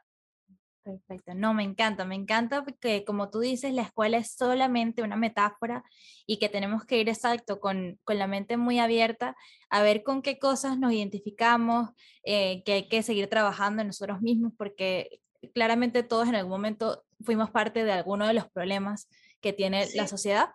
[0.84, 5.14] Perfecto, no, me encanta, me encanta porque como tú dices, la escuela es solamente una
[5.14, 5.84] metáfora
[6.26, 9.36] y que tenemos que ir exacto con, con la mente muy abierta
[9.70, 11.90] a ver con qué cosas nos identificamos,
[12.24, 15.20] eh, que hay que seguir trabajando en nosotros mismos porque
[15.54, 19.08] claramente todos en algún momento fuimos parte de alguno de los problemas
[19.42, 20.50] que tiene la sociedad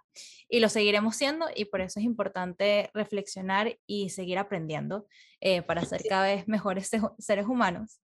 [0.50, 5.06] y lo seguiremos siendo y por eso es importante reflexionar y seguir aprendiendo
[5.42, 8.00] eh, para ser cada vez mejores seres humanos.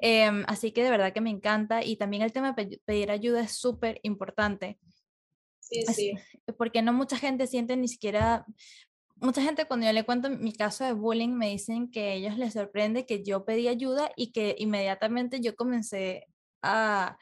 [0.00, 3.40] Em, así que de verdad que me encanta y también el tema de pedir ayuda
[3.40, 4.78] es súper importante.
[5.58, 6.12] Sí, sí.
[6.56, 8.46] Porque no mucha gente siente ni siquiera,
[9.16, 12.38] mucha gente cuando yo le cuento mi caso de bullying me dicen que a ellos
[12.38, 16.26] les sorprende que yo pedí ayuda y que inmediatamente yo comencé
[16.62, 17.18] a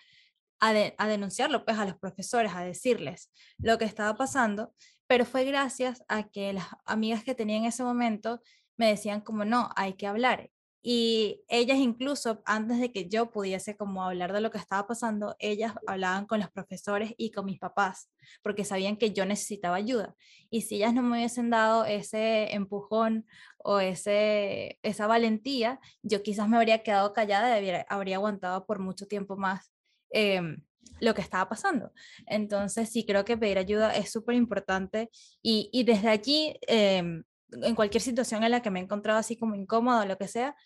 [0.61, 0.73] a,
[1.09, 4.73] denunciarlo pues a los profesores, a decirles lo que estaba pasando,
[5.07, 8.41] pero fue gracias a que las amigas que tenía en ese momento
[8.77, 10.51] me decían como no, hay que hablar.
[10.89, 15.35] Y ellas incluso, antes de que yo pudiese como hablar de lo que estaba pasando,
[15.41, 18.09] ellas hablaban con los profesores y con mis papás,
[18.41, 20.15] porque sabían que yo necesitaba ayuda.
[20.49, 23.27] Y si ellas no me hubiesen dado ese empujón
[23.59, 29.09] o ese, esa valentía, yo quizás me habría quedado callada y habría aguantado por mucho
[29.09, 29.73] tiempo más
[30.11, 30.63] Em,
[31.01, 31.93] lo que estaba pasando.
[32.27, 35.11] Entonces, sí, creo que pedir ayuda es súper importante
[35.43, 39.37] y, y, desde allí, em, en cualquier situación en la que me he encontrado así
[39.37, 40.57] como incómodo o lo que sea,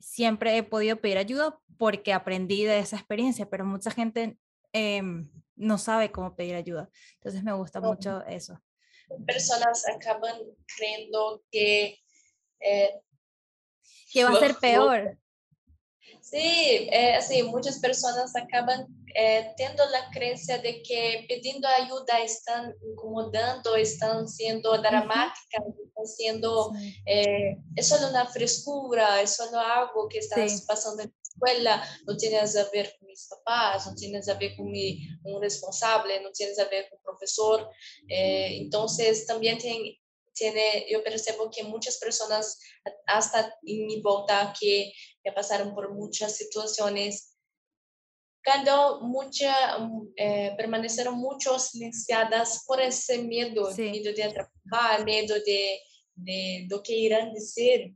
[0.00, 4.36] siempre he podido pedir ayuda porque aprendí de esa experiencia, pero mucha gente
[4.72, 6.90] em, no sabe cómo pedir ayuda.
[7.14, 8.60] Entonces, me gusta mucho eso.
[9.26, 10.34] Personas acaban
[10.76, 11.98] creyendo que...
[12.60, 13.00] Eh,
[14.12, 15.18] que va a ser peor.
[16.22, 22.72] Sí, eh, sí, muchas personas acaban eh, teniendo la creencia de que pidiendo ayuda están
[22.80, 26.72] incomodando, están siendo dramáticas, están siendo,
[27.06, 32.16] eh, es solo una frescura, es solo algo que estás pasando en la escuela, no
[32.16, 36.30] tienes a ver con mis papás, no tienes a ver con mi, un responsable, no
[36.30, 37.68] tienes a ver con un profesor.
[38.08, 40.00] entonces, también tiene,
[40.34, 42.58] tiene, yo percebo que muchas personas,
[43.06, 44.92] hasta en mi volta, que
[45.24, 47.36] ya pasaron por muchas situaciones,
[48.44, 49.54] cuando mucha,
[50.16, 55.80] eh, permanecieron muchos silenciadas por ese miedo, miedo de atrapar, miedo de,
[56.14, 57.94] de lo que irán decir,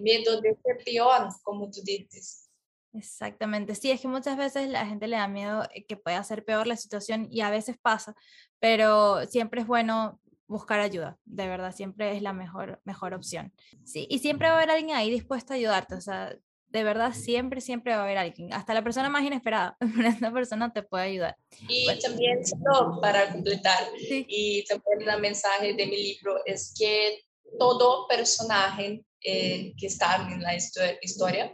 [0.00, 2.48] miedo de ser peor, como tú dices.
[2.94, 6.44] Exactamente, sí, es que muchas veces la gente le da miedo eh, que pueda ser
[6.44, 8.14] peor la situación y a veces pasa,
[8.60, 10.20] pero siempre es bueno
[10.54, 13.52] buscar ayuda, de verdad, siempre es la mejor, mejor opción.
[13.84, 16.36] Sí, y siempre va a haber alguien ahí dispuesto a ayudarte, o sea,
[16.68, 19.76] de verdad siempre, siempre va a haber alguien, hasta la persona más inesperada,
[20.06, 21.36] esta persona te puede ayudar.
[21.68, 27.18] Y también, solo para completar, y también el mensaje de mi libro es que
[27.58, 31.52] todo personaje eh, que está en la historia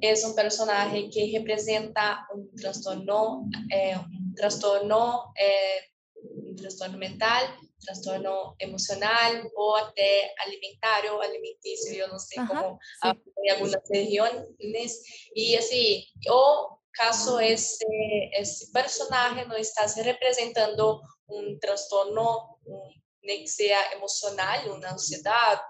[0.00, 5.80] es un personaje que representa un trastorno, eh, un trastorno, eh,
[6.14, 7.42] un trastorno mental
[7.84, 13.08] trastorno emocional o até alimentario, alimenticio, yo no sé cómo sí.
[13.08, 15.02] hay algunas regiones.
[15.34, 17.86] Y así, o caso ese,
[18.32, 25.60] ese personaje no está representando un trastorno, un nexia emocional, una ansiedad.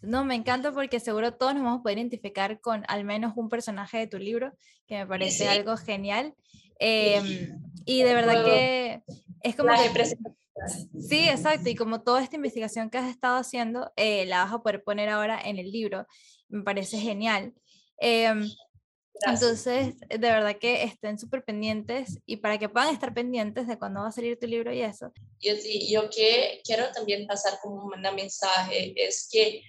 [0.00, 3.48] No, me encanta porque seguro todos nos vamos a poder identificar con al menos un
[3.48, 4.52] personaje de tu libro,
[4.86, 6.34] que me parece algo genial.
[6.78, 9.02] Em, y de verdad que
[9.42, 9.90] es como que...
[11.00, 11.68] Sí, exacto.
[11.68, 15.08] Y como toda esta investigación que has estado haciendo, eh, la vas a poder poner
[15.08, 16.06] ahora en el libro.
[16.48, 17.54] Me parece genial.
[17.98, 18.48] Em,
[19.26, 24.00] entonces, de verdad que estén súper pendientes y para que puedan estar pendientes de cuándo
[24.00, 25.12] va a salir tu libro y eso.
[25.40, 25.54] Yo,
[25.88, 29.62] yo que quiero también pasar como un mensaje es que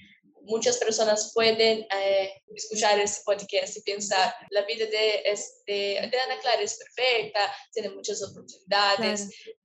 [0.49, 6.39] muchas personas pueden eh, escuchar este podcast y pensar, la vida de, este, de Ana
[6.41, 7.39] Clara es perfecta,
[7.71, 9.21] tiene muchas oportunidades.
[9.21, 9.58] Claro.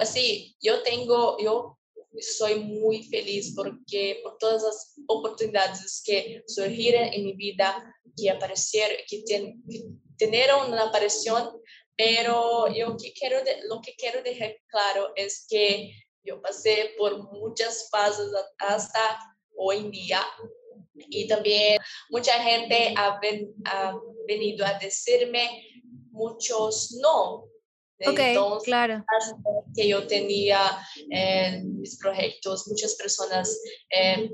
[0.00, 1.78] Así, yo tengo, yo
[2.20, 8.96] soy muy feliz porque por todas las oportunidades que surgieron en mi vida, que aparecieron,
[9.08, 9.62] que, ten,
[10.18, 10.26] que
[10.68, 11.60] una aparición,
[11.96, 13.38] pero yo que quiero,
[13.68, 15.92] lo que quiero dejar claro es que
[16.24, 19.18] yo pasé por muchas fases hasta
[19.56, 20.26] hoy en día
[20.94, 21.78] y también
[22.10, 25.64] mucha gente ha, ven, ha venido a decirme
[26.10, 27.48] muchos no,
[28.06, 29.04] Ok, Entonces, claro.
[29.74, 30.60] Que yo tenía
[31.10, 34.30] en mis proyectos, muchas personas, eh,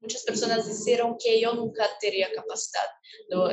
[0.00, 2.86] muchas personas dijeron que yo nunca tendría capacidad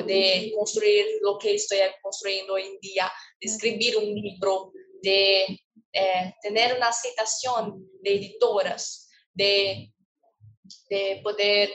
[0.06, 5.60] de construir lo que estoy construyendo hoy en día, de escribir un libro, de
[5.92, 9.94] eh, tener una citación de editoras, de,
[10.90, 11.70] de poder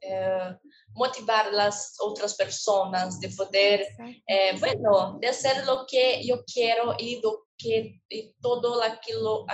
[0.00, 0.56] eh,
[0.96, 3.86] motivar las otras personas, de poder,
[4.26, 9.46] eh, bueno, de hacer lo que yo quiero y, lo que, y todo aquello,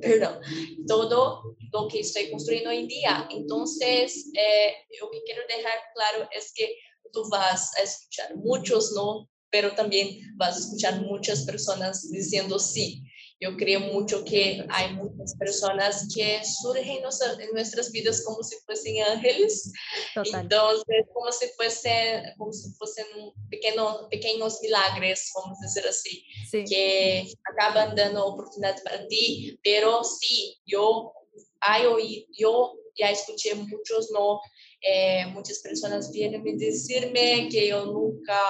[0.00, 0.40] perdón,
[0.86, 3.28] todo lo que estoy construyendo hoy en día.
[3.30, 6.76] Entonces, eh, lo que quiero dejar claro es que
[7.12, 13.04] tú vas a escuchar muchos no, pero también vas a escuchar muchas personas diciendo sí.
[13.42, 19.02] Yo creo mucho que hay muchas personas que surgen en nuestras vidas como si fuesen
[19.02, 19.72] ángeles.
[20.14, 23.04] Entonces, como si fuesen, como si fuesen
[23.50, 26.24] pequeños, pequeños milagres, vamos a decir así,
[26.68, 29.58] que acaban dando oportunidad para ti.
[29.64, 31.12] Pero sí, yo,
[31.58, 34.40] hay yo ya escuché muchos no,
[34.82, 38.40] eh, muchas personas vienen a decirme que yo nunca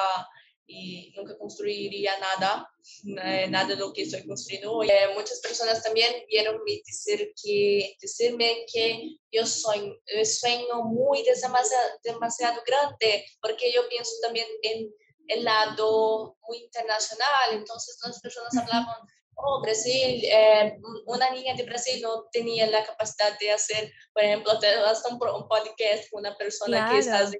[0.72, 2.68] y nunca construiría nada,
[3.24, 4.72] eh, nada de lo que estoy construyendo.
[4.72, 4.88] Hoy.
[4.88, 11.98] Eh, muchas personas también vieron decir que, decirme que yo soy, yo sueño muy demasiado,
[12.02, 14.90] demasiado grande, porque yo pienso también en
[15.28, 18.96] el lado muy internacional, entonces las personas hablaban,
[19.34, 24.52] oh, Brasil, eh, una niña de Brasil no tenía la capacidad de hacer, por ejemplo,
[24.52, 27.30] hasta un, podcast con una persona que está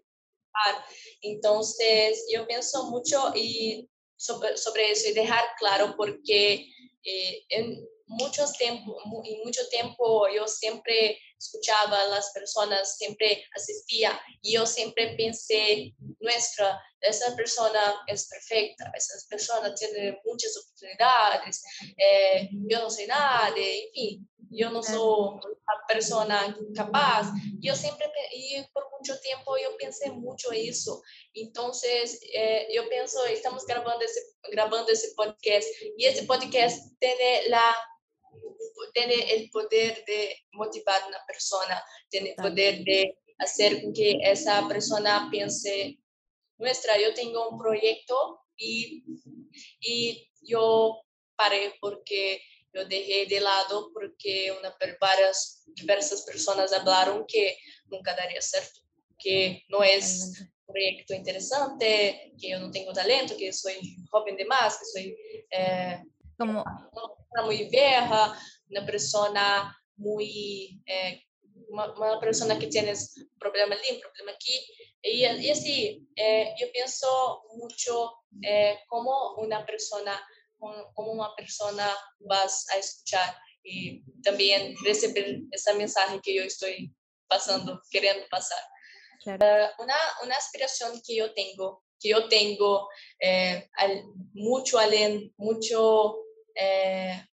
[1.23, 6.67] entonces, yo pienso mucho y sobre, sobre eso y dejar claro porque
[7.05, 14.20] eh, en muchos tiempo, en mucho tiempo yo siempre escuchaba a las personas, siempre asistía
[14.40, 21.62] y yo siempre pensé, nuestra, esa persona es perfecta, esa persona tiene muchas oportunidades,
[21.97, 27.32] eh, yo no sé nada, en fin, yo no soy una persona capaz.
[27.59, 31.03] Yo siempre, y por mucho tiempo yo pensé mucho eso.
[31.32, 34.20] Entonces, eh, yo pienso, estamos grabando ese,
[34.51, 35.66] grabando ese podcast
[35.97, 37.74] y ese podcast tiene la
[38.93, 44.67] tiene el poder de motivar a una persona, tiene el poder de hacer que esa
[44.69, 45.99] persona piense,
[46.59, 49.05] nuestra, yo tengo un proyecto y,
[49.81, 51.03] y yo
[51.35, 52.41] paré porque
[52.73, 57.57] yo dejé de lado porque una, varias, diversas personas hablaron que
[57.87, 58.81] nunca daría cierto,
[59.19, 63.75] que no es un proyecto interesante, que yo no tengo talento, que soy
[64.11, 65.17] joven de más, que soy
[65.51, 66.03] eh,
[66.47, 66.64] como
[67.30, 68.38] una muy vieja,
[68.68, 71.22] una persona muy, eh,
[71.68, 72.93] una, una, persona que tiene
[73.38, 74.55] problema allí, problema aquí.
[75.03, 78.12] Y, y así, eh, yo pienso mucho
[78.43, 80.20] eh, como una persona
[80.95, 81.90] como una persona
[82.20, 86.95] vas a escuchar y también recibir ese mensaje que yo estoy
[87.28, 88.62] pasando, queriendo pasar.
[89.26, 92.88] Eh, una, una aspiración que yo tengo, que yo tengo
[93.20, 96.16] eh, al, mucho alén, mucho
[96.55, 97.25] eh,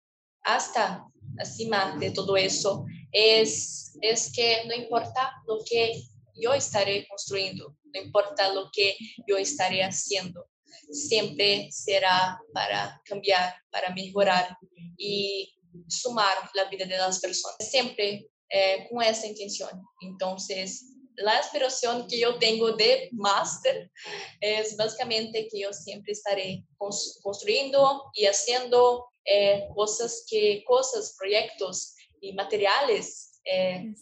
[0.43, 1.05] hasta
[1.37, 6.01] encima de todo eso, es, es que no importa lo que
[6.35, 8.95] yo estaré construyendo, no importa lo que
[9.27, 10.47] yo estaré haciendo,
[10.91, 14.57] siempre será para cambiar, para mejorar
[14.97, 15.53] y
[15.87, 19.69] sumar la vida de las personas, siempre eh, con esa intención.
[20.01, 23.91] Entonces, la inspiración que yo tengo de máster
[24.39, 32.33] es básicamente que yo siempre estaré construyendo y haciendo eh, cosas que cosas proyectos y
[32.33, 33.93] materiales eh,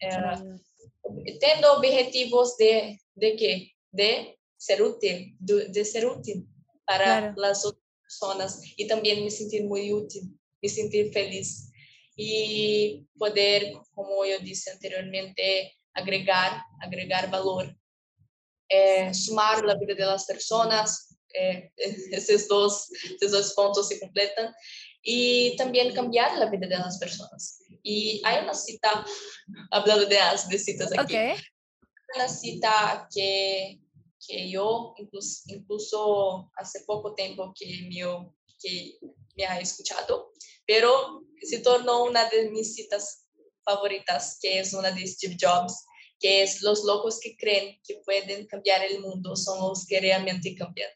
[0.00, 0.58] eh,
[1.72, 6.46] objetivos de de qué de ser útil de, ser útil
[6.86, 11.70] para las otras personas y también me sentir muy útil me sentir feliz
[12.16, 17.74] y poder como yo dije anteriormente agregar, agregar valor,
[18.68, 21.09] eh, sumar la vida de las personas,
[21.76, 22.88] esos, dos,
[23.20, 24.54] esos dos puntos se completan,
[25.02, 27.62] y también cambiar la vida de las personas.
[27.82, 29.04] Y hay una cita,
[29.70, 30.18] hablando de,
[30.48, 31.16] de citas aquí,
[32.14, 33.80] una cita que,
[34.26, 38.98] que yo incluso, incluso hace poco tiempo que me, que
[39.36, 40.32] me ha escuchado,
[40.66, 43.26] pero se tornó una de mis citas
[43.64, 45.86] favoritas, que es una de Steve Jobs,
[46.18, 50.54] que es los locos que creen que pueden cambiar el mundo son los que realmente
[50.54, 50.90] cambian.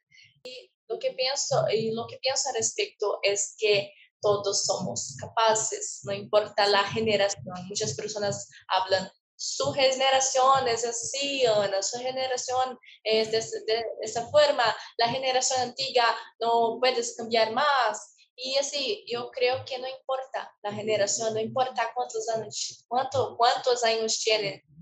[0.44, 6.00] Y lo que pienso, y lo que pienso al respecto es que todos somos capaces,
[6.04, 7.44] no importa la generación.
[7.68, 14.64] Muchas personas hablan, su generación es así, Ana, su generación es de, de esa forma,
[14.96, 16.06] la generación antigua
[16.40, 18.14] no puedes cambiar más.
[18.36, 23.84] Y así, yo creo que no importa la generación, no importa cuántos años, cuánto, cuántos
[23.84, 24.18] años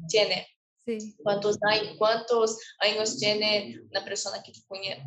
[0.08, 0.48] tiene.
[0.84, 1.14] Sí.
[1.22, 1.58] ¿Cuántos,
[1.98, 4.52] ¿Cuántos años tiene una persona que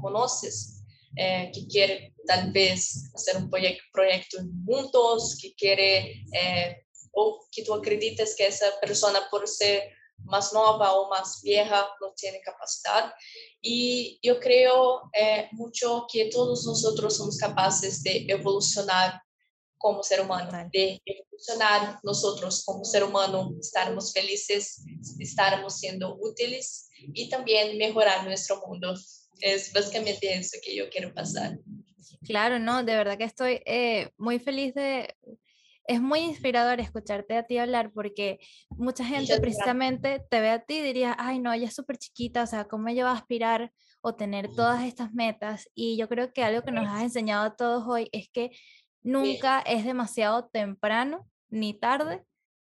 [0.01, 0.81] conoces?
[1.17, 7.63] Eh, que quiere tal vez hacer un proyecto, proyecto juntos, que quiere, eh, o que
[7.63, 9.93] tú acredites que esa persona por ser
[10.25, 13.13] más nueva o más vieja no tiene capacidad.
[13.61, 19.21] Y yo creo eh, mucho que todos nosotros somos capaces de evolucionar
[19.85, 24.83] como ser humano, de evolucionar nosotros como ser humano, estarmos felices,
[25.19, 28.95] estarmos siendo útiles y también mejorar nuestro mundo.
[29.41, 31.59] Es básicamente eso que yo quiero pasar.
[32.23, 35.15] Claro, no, de verdad que estoy eh, muy feliz de,
[35.85, 38.39] es muy inspirador escucharte a ti hablar porque
[38.71, 42.41] mucha gente precisamente te ve a ti y diría, ay no, ella es súper chiquita,
[42.41, 43.71] o sea, ¿cómo ella va a aspirar
[44.01, 45.69] o tener todas estas metas?
[45.75, 48.49] Y yo creo que algo que nos has enseñado a todos hoy es que
[49.05, 52.25] nunca es demasiado temprano ni tarde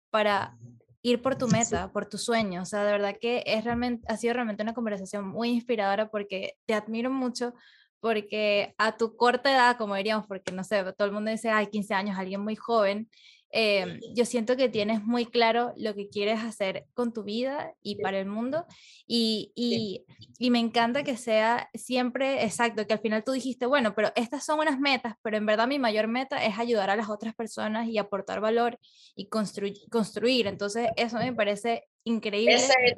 [0.10, 0.56] para
[1.02, 1.48] ir por tu
[1.82, 2.62] meta, por tu sueño.
[2.62, 6.54] O sea, de verdad que es realmente, ha sido realmente una conversación muy inspiradora porque
[6.66, 7.54] te admiro mucho
[8.00, 11.68] porque a tu corta edad, como diríamos, porque no sé, todo el mundo dice, hay
[11.68, 13.10] 15 años, alguien muy joven,
[13.52, 18.02] em, yo siento que tienes muy claro lo que quieres hacer con tu vida y
[18.02, 18.66] para el mundo
[19.06, 20.06] y, y,
[20.38, 24.46] y, me encanta que sea siempre exacto, que al final tú dijiste, bueno, pero estas
[24.46, 27.88] son unas metas, pero en verdad mi mayor meta es ayudar a las otras personas
[27.88, 28.80] y aportar valor
[29.16, 30.48] y construir, construir.
[30.48, 32.56] entonces eso me parece increíble.
[32.56, 32.98] Esa es,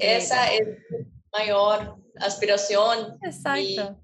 [0.00, 0.68] esa es
[1.32, 3.18] mayor aspiración.
[3.22, 4.00] Exacto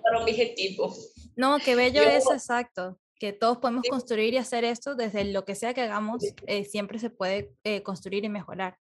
[0.00, 0.94] para un objetivo.
[1.36, 5.54] No, qué bello es exacto, que todos podemos construir y hacer esto desde lo que
[5.54, 8.78] sea que hagamos, eh, siempre se puede eh, construir y mejorar.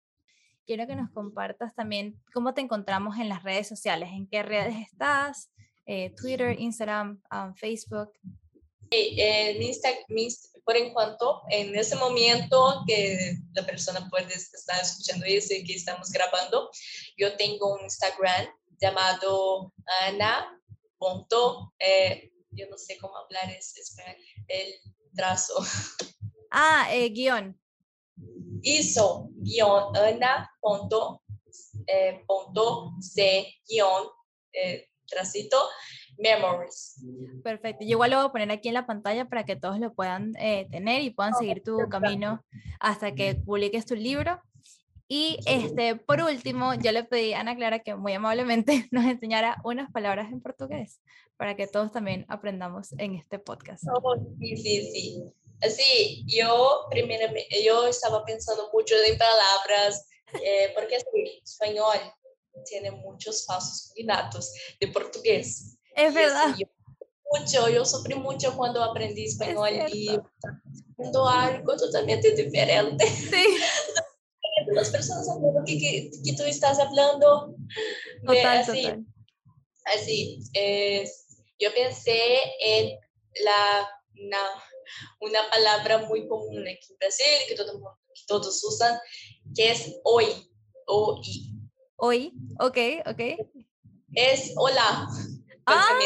[0.65, 4.75] Quiero que nos compartas también cómo te encontramos en las redes sociales, en qué redes
[4.77, 5.51] estás,
[5.85, 8.11] eh, Twitter, Instagram, um, Facebook.
[8.91, 10.05] En Instagram,
[10.65, 15.75] por en cuanto, en ese momento que la persona puede estar escuchando eso y que
[15.75, 16.69] estamos grabando,
[17.17, 18.47] yo tengo un Instagram
[18.79, 19.73] llamado
[20.03, 20.61] Ana
[21.01, 23.73] punto, eh, yo no sé cómo hablar es,
[24.47, 24.73] el
[25.15, 25.55] trazo.
[26.53, 27.57] Ah, eh, guion.
[28.61, 31.23] Hizo guion Ana punto,
[31.87, 34.07] eh, punto C guion
[34.51, 35.57] eh, tracito
[36.17, 37.01] memories.
[37.43, 37.85] Perfecto.
[37.85, 40.33] Yo igual lo voy a poner aquí en la pantalla para que todos lo puedan
[40.37, 42.43] eh, tener y puedan seguir tu camino
[42.79, 44.41] hasta que publiques tu libro.
[45.13, 49.57] Y este, por último, yo le pedí a Ana Clara que muy amablemente nos enseñara
[49.65, 51.01] unas palabras en portugués
[51.35, 53.83] para que todos también aprendamos en este podcast.
[53.91, 55.23] Oh, sí, sí, sí.
[55.61, 57.27] Así, yo primero,
[57.61, 60.07] yo estaba pensando mucho en palabras,
[60.41, 61.97] eh, porque así, español
[62.63, 65.77] tiene muchos pasos inatos de portugués.
[65.93, 66.55] Es verdad.
[66.57, 66.67] yo,
[67.33, 70.17] mucho, yo sufrí mucho cuando aprendí español y
[70.95, 73.05] cuando algo totalmente diferente.
[73.07, 73.43] Sí.
[74.73, 77.55] las personas hablando que, que, que, tú estás hablando.
[78.25, 79.05] Total, así, total.
[79.85, 80.39] así
[81.61, 82.17] yo pensé
[82.59, 82.99] en
[83.45, 83.87] la,
[84.19, 84.37] una,
[85.21, 88.99] una, palabra muy común aquí en Brasil, que, todo, que todos usan,
[89.55, 90.25] que es hoy,
[90.87, 91.55] hoy.
[91.97, 93.19] Hoy, ok, ok.
[94.15, 95.07] Es hola.
[95.67, 95.99] Ah,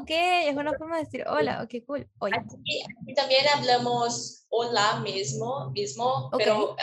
[0.00, 2.08] ok, es una forma de decir hola, ok, cool.
[2.18, 2.32] Hoy.
[2.34, 6.46] Aquí, aquí también hablamos hola mismo, mismo okay.
[6.46, 6.74] pero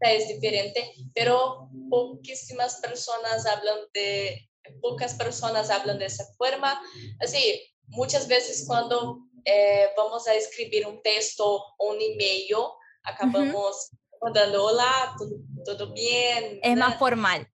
[0.00, 4.48] es diferente, pero poquísimas personas hablan de,
[4.80, 6.80] pocas personas hablan de esa forma.
[7.20, 11.46] Así, muchas veces cuando eh, vamos a escribir un texto
[11.78, 12.56] o un email,
[13.02, 13.90] acabamos
[14.20, 15.14] mandando hola,
[15.64, 16.60] todo, bien.
[16.62, 17.46] Es más formal.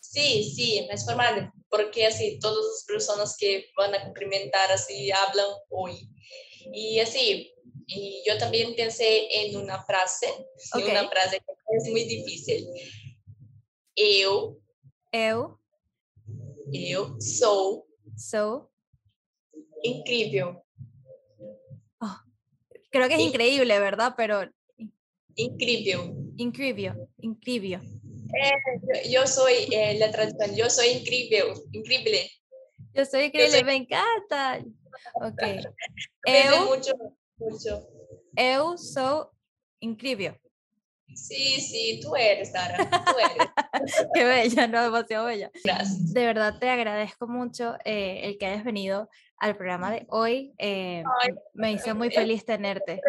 [0.00, 5.46] Sí, sí, más formal, porque así todas las personas que van a cumplimentar así hablan
[5.68, 6.08] hoy.
[6.72, 7.52] Y así,
[7.86, 10.26] y yo también pensé en una frase,
[10.74, 12.66] una frase que es muy difícil.
[13.94, 14.60] Eu.
[15.12, 15.58] Eu.
[16.72, 17.86] Eu sou.
[18.16, 18.68] Sou.
[19.82, 20.58] Incrível.
[22.00, 22.16] Oh,
[22.90, 24.14] creo que es increíble, ¿verdad?
[24.16, 24.50] Pero.
[25.36, 26.32] Incrível.
[26.36, 27.08] Incrível.
[27.18, 27.80] Incrível.
[28.34, 32.30] Eh, yo, soy eh, la traducción, yo soy increíble, increíble.
[32.92, 34.64] Yo soy increíble, me encanta.
[35.14, 35.42] Ok.
[36.26, 36.92] eu, mucho,
[37.38, 37.86] mucho.
[38.36, 39.30] Eu sou
[39.80, 40.38] increíble.
[41.14, 43.48] Sí, sí, tú eres, Sara, tú eres.
[44.14, 45.50] Qué bella, no, demasiado bella.
[45.64, 46.12] Gracias.
[46.12, 49.08] De verdad te agradezco mucho eh, el que hayas venido
[49.38, 50.54] al programa de hoy.
[50.58, 51.04] Eh,
[51.54, 53.00] me hizo muy feliz tenerte.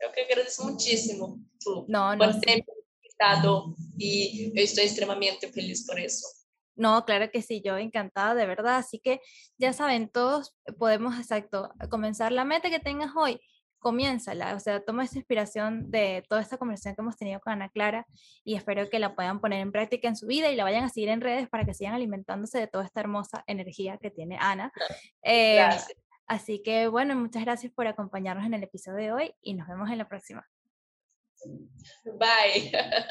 [0.00, 2.64] Yo que agradezco muchísimo tú no, no, por sí.
[3.02, 6.26] invitado y estoy extremadamente feliz por eso.
[6.78, 8.76] No, claro que sí, yo encantada, de verdad.
[8.76, 9.20] Así que
[9.58, 13.40] ya saben, todos podemos, exacto, comenzar la meta que tengas hoy
[13.78, 17.68] comiénzala, o sea, toma esa inspiración de toda esta conversación que hemos tenido con Ana
[17.68, 18.06] Clara
[18.44, 20.88] y espero que la puedan poner en práctica en su vida y la vayan a
[20.88, 24.72] seguir en redes para que sigan alimentándose de toda esta hermosa energía que tiene Ana.
[25.22, 25.64] Eh,
[26.26, 29.90] así que bueno, muchas gracias por acompañarnos en el episodio de hoy y nos vemos
[29.90, 30.46] en la próxima.
[32.04, 32.72] Bye.